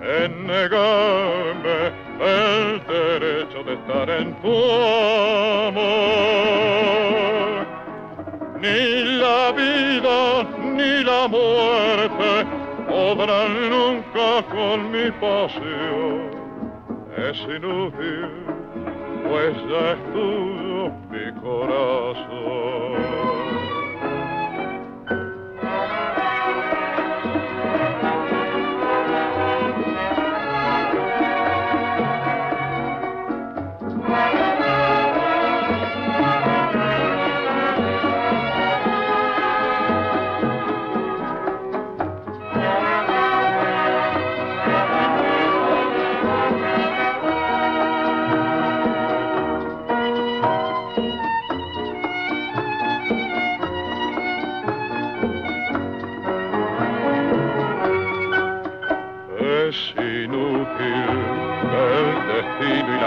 en 0.01 0.47
negarme 0.47 1.91
el 2.19 2.85
derecho 2.87 3.63
de 3.63 3.73
estar 3.73 4.09
en 4.09 4.33
tu 4.41 4.53
amor. 5.67 6.05
Ni 8.61 9.03
la 9.19 9.51
vida 9.51 10.43
ni 10.63 11.03
la 11.03 11.27
muerte 11.27 12.45
podrán 12.87 13.69
nunca 13.69 14.43
con 14.49 14.91
mi 14.91 15.11
pasión. 15.11 16.31
Es 17.17 17.37
inútil, 17.41 18.29
pues 19.27 19.55
ya 19.69 19.91
es 19.91 19.99
tuyo 20.13 20.91
mi 21.09 21.25
corazón. 21.41 22.75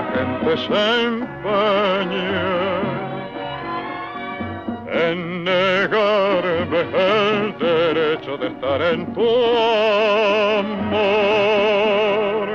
Gente 0.02 0.56
se 0.56 1.04
empeña 1.04 2.48
en 4.90 5.44
negarme 5.44 6.80
el 6.80 7.58
derecho 7.58 8.36
de 8.38 8.46
estar 8.48 8.80
en 8.82 9.12
tu 9.14 9.28
amor. 10.60 12.46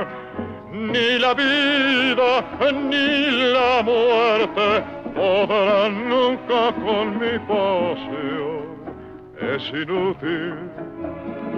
Ni 0.72 1.18
la 1.18 1.34
vida 1.34 2.44
ni 2.72 3.30
la 3.52 3.82
muerte 3.82 4.84
podrán 5.14 6.08
nunca 6.08 6.72
con 6.84 7.18
mi 7.18 7.38
pasión. 7.40 8.64
Es 9.40 9.68
inútil, 9.70 10.54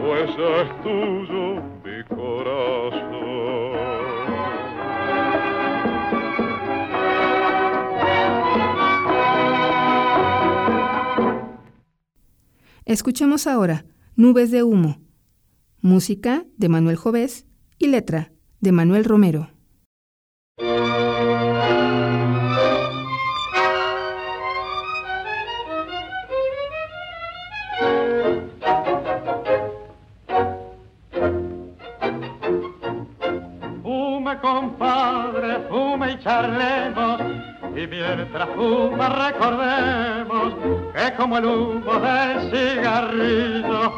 pues 0.01 0.31
es 0.31 0.83
tuyo 0.83 1.56
Escuchemos 12.87 13.49
ahora 13.49 13.85
Nubes 14.15 14.53
de 14.53 14.63
Humo, 14.63 15.01
música 15.81 16.47
de 16.57 16.69
Manuel 16.69 16.95
Jovés 16.95 17.45
y 17.79 17.89
letra 17.89 18.31
de 18.61 18.71
Manuel 18.71 19.05
Romero. 19.05 19.51
Mientras 37.87 38.49
fuma 38.57 39.09
recordemos 39.09 40.55
que 40.95 41.15
como 41.15 41.39
el 41.39 41.45
humo 41.45 41.95
del 42.01 42.51
cigarrillo 42.51 43.93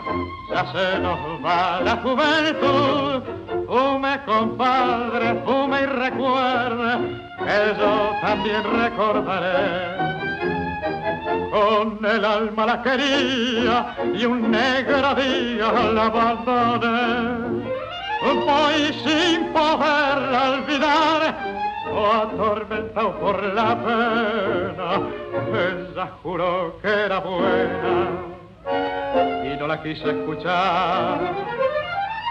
ya 0.51 0.73
se 0.73 0.99
nos 1.01 1.19
va 1.45 1.81
la 1.81 1.97
juventud. 1.97 3.23
Fume 3.67 4.21
compadre, 4.25 5.43
fume 5.45 5.83
y 5.83 5.87
recuerde 5.87 7.21
que 7.39 7.79
yo 7.79 8.13
también 8.23 8.63
recordaré. 8.65 10.09
Con 11.51 12.05
el 12.05 12.25
alma 12.25 12.67
la 12.67 12.83
quería 12.83 13.95
y 14.15 14.25
un 14.25 14.51
negro 14.51 15.15
día 15.15 15.73
la 15.93 16.07
abandoné. 16.07 17.59
Voy 18.21 18.93
sin 19.05 19.53
poderla 19.53 20.51
olvidar 20.51 21.48
atormentado 22.07 23.19
por 23.19 23.43
la 23.43 23.77
pena, 23.77 25.01
ella 25.53 26.11
juró 26.23 26.79
que 26.81 26.89
era 26.89 27.19
buena 27.21 28.09
y 29.45 29.57
no 29.59 29.67
la 29.67 29.83
quise 29.83 30.11
escuchar. 30.11 31.19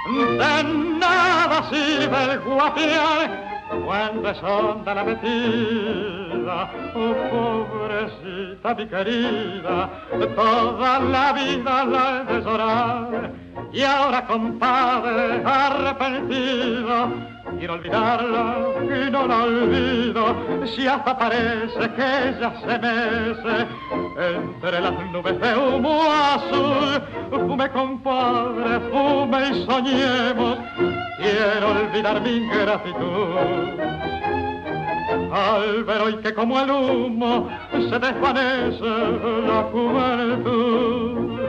De 0.07 0.63
nada 0.99 1.63
sirve 1.69 2.33
el 2.33 2.39
guapiar 2.39 3.47
cuando 3.85 4.29
es 4.29 4.43
honda 4.43 4.95
la 4.95 5.03
metida, 5.03 6.71
oh 6.95 7.65
pobrecita 7.67 8.73
mi 8.75 8.87
querida, 8.87 9.89
toda 10.35 10.99
la 10.99 11.33
vida 11.33 11.85
la 11.85 12.21
he 12.21 12.33
de 12.33 12.41
llorar 12.41 13.31
Y 13.73 13.83
ahora, 13.83 14.25
compadre, 14.25 15.41
arrepentido, 15.43 17.09
quiero 17.57 17.73
olvidarla 17.75 18.55
y 18.83 19.11
no 19.11 19.27
la 19.27 19.43
olvido. 19.43 20.35
Si 20.65 20.87
hasta 20.87 21.17
parece 21.17 21.91
que 21.95 22.29
ella 22.29 22.53
se 22.61 22.79
mece 22.79 23.67
entre 24.35 24.81
las 24.81 25.11
nubes 25.11 25.39
de 25.39 25.57
humo 25.57 26.01
azul. 26.03 27.01
Fume, 27.31 27.69
compadre, 27.69 28.79
fume 28.91 29.49
y 29.49 29.65
soñemos. 29.65 30.57
Quiero 31.17 31.71
olvidar 31.71 32.21
mi 32.21 32.37
ingratitud 32.37 33.97
al 35.31 35.83
ver 35.83 36.01
hoy 36.01 36.17
que 36.17 36.33
como 36.33 36.59
el 36.59 36.71
humo 36.71 37.49
se 37.71 37.99
desvanece 37.99 38.85
la 39.47 39.63
juventud. 39.71 41.39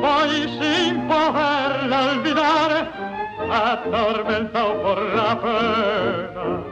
Voy 0.00 0.48
sin 0.60 1.08
poderla 1.08 2.12
olvidar, 2.12 3.11
atormentado 3.50 4.82
por 4.82 5.02
la 5.02 5.40
pena. 5.40 6.62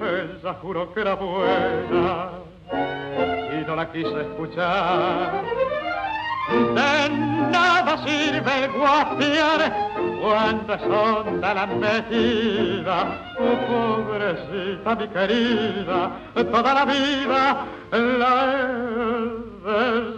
Ella 0.00 0.54
juró 0.60 0.92
que 0.92 1.00
era 1.00 1.14
buena 1.14 2.30
y 3.52 3.66
no 3.66 3.76
la 3.76 3.90
quise 3.92 4.20
escuchar. 4.20 5.44
De 6.50 7.08
nada 7.50 7.96
sirve 8.04 8.68
guapiar 8.68 9.90
cuando 10.20 10.74
es 10.74 10.82
honda 10.82 11.54
la 11.54 11.66
metida, 11.66 13.06
oh, 13.38 14.02
pobrecita 14.06 14.94
mi 14.96 15.08
querida, 15.08 16.10
toda 16.34 16.74
la 16.74 16.84
vida 16.84 17.66
la 17.90 18.44
he 18.44 19.52
de 19.64 20.12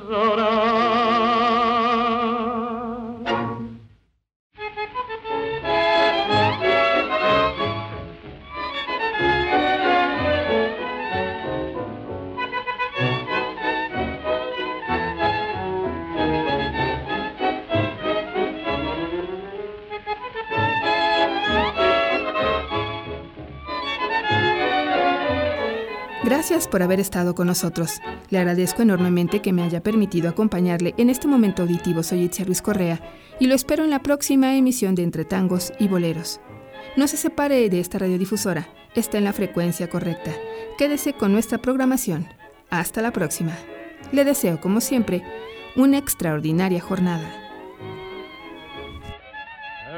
Gracias 26.47 26.69
por 26.69 26.83
haber 26.83 27.01
estado 27.01 27.35
con 27.35 27.47
nosotros. 27.47 28.03
Le 28.29 28.37
agradezco 28.37 28.83
enormemente 28.83 29.41
que 29.41 29.55
me 29.55 29.63
haya 29.63 29.83
permitido 29.83 30.29
acompañarle 30.29 30.93
en 30.99 31.09
este 31.09 31.27
momento 31.27 31.63
auditivo. 31.63 32.03
Soy 32.03 32.25
Itzia 32.25 32.45
Ruiz 32.45 32.61
Correa 32.61 33.01
y 33.41 33.47
lo 33.47 33.55
espero 33.55 33.83
en 33.83 33.89
la 33.89 34.03
próxima 34.03 34.55
emisión 34.55 34.95
de 34.95 35.05
Entre 35.05 35.25
Tangos 35.25 35.73
y 35.79 35.89
Boleros. 35.89 36.43
No 36.99 37.09
se 37.09 37.17
separe 37.17 37.71
de 37.71 37.81
esta 37.81 37.99
radiodifusora, 37.99 38.69
está 38.95 39.17
en 39.17 39.25
la 39.25 39.33
frecuencia 39.33 39.89
correcta. 39.89 40.33
Quédese 40.77 41.15
con 41.15 41.33
nuestra 41.33 41.57
programación. 41.57 42.29
Hasta 42.69 43.01
la 43.01 43.11
próxima. 43.11 43.57
Le 44.13 44.27
deseo, 44.27 44.61
como 44.61 44.83
siempre, 44.83 45.23
una 45.77 45.97
extraordinaria 45.97 46.83
jornada. 46.83 47.44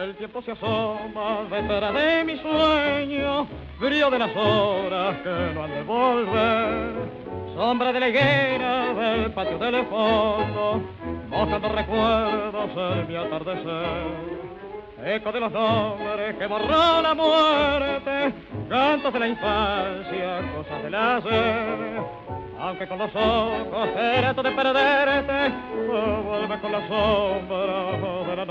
El 0.07 0.15
tiempo 0.15 0.41
se 0.41 0.53
asoma 0.53 1.49
detrás 1.51 1.93
de 1.93 2.23
mi 2.23 2.37
sueño, 2.39 3.49
brillo 3.81 4.09
de 4.09 4.19
las 4.21 4.37
horas 4.37 5.17
que 5.17 5.53
no 5.53 5.65
han 5.65 5.71
de 5.73 5.83
volver. 5.83 6.93
Sombra 7.57 7.93
de 7.93 7.99
la 7.99 8.09
higuera 8.09 8.95
del 8.95 9.33
patio 9.33 9.59
del 9.59 9.85
fondo, 9.87 10.81
mojando 11.29 11.69
recuerdos 11.71 12.71
en 12.77 13.09
mi 13.09 13.17
atardecer. 13.17 14.47
Eco 15.07 15.33
de 15.33 15.41
los 15.41 15.51
nombres 15.51 16.37
que 16.37 16.47
borró 16.47 17.03
la 17.03 17.13
muerte, 17.13 18.33
cantos 18.69 19.13
de 19.13 19.19
la 19.19 19.27
infancia, 19.27 20.41
cosas 20.55 20.83
del 20.85 20.95
ayer. 20.95 22.01
Aunque 22.61 22.87
con 22.87 22.99
los 22.99 23.11
ojos 23.13 23.89
trato 23.93 24.43
de 24.45 24.51
perderte, 24.53 25.53
vuelve 25.89 26.61
con 26.61 26.73
la 26.73 26.89
sombra 26.89 28.27
de 28.31 28.37
la 28.37 28.47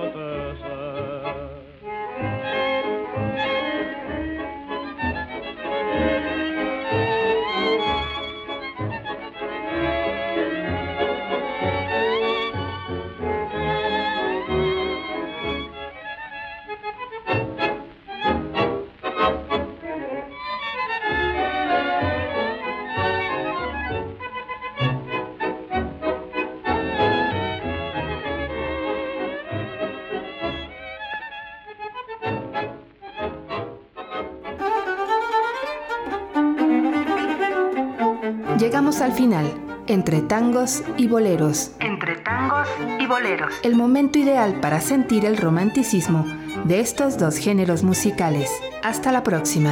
Llegamos 38.65 38.99
al 39.01 39.11
final, 39.11 39.45
entre 39.85 40.21
tangos 40.21 40.83
y 40.97 41.07
boleros. 41.07 41.77
Entre 41.79 42.15
tangos 42.15 42.67
y 42.99 43.05
boleros. 43.05 43.63
El 43.63 43.75
momento 43.75 44.17
ideal 44.17 44.59
para 44.59 44.79
sentir 44.79 45.23
el 45.23 45.37
romanticismo 45.37 46.25
de 46.63 46.79
estos 46.79 47.19
dos 47.19 47.37
géneros 47.37 47.83
musicales. 47.83 48.49
Hasta 48.83 49.11
la 49.11 49.21
próxima. 49.21 49.69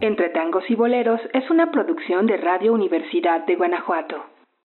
Entre 0.00 0.30
tangos 0.30 0.64
y 0.68 0.74
boleros 0.74 1.20
es 1.32 1.48
una 1.48 1.70
producción 1.70 2.26
de 2.26 2.38
Radio 2.38 2.72
Universidad 2.72 3.46
de 3.46 3.54
Guanajuato. 3.54 4.35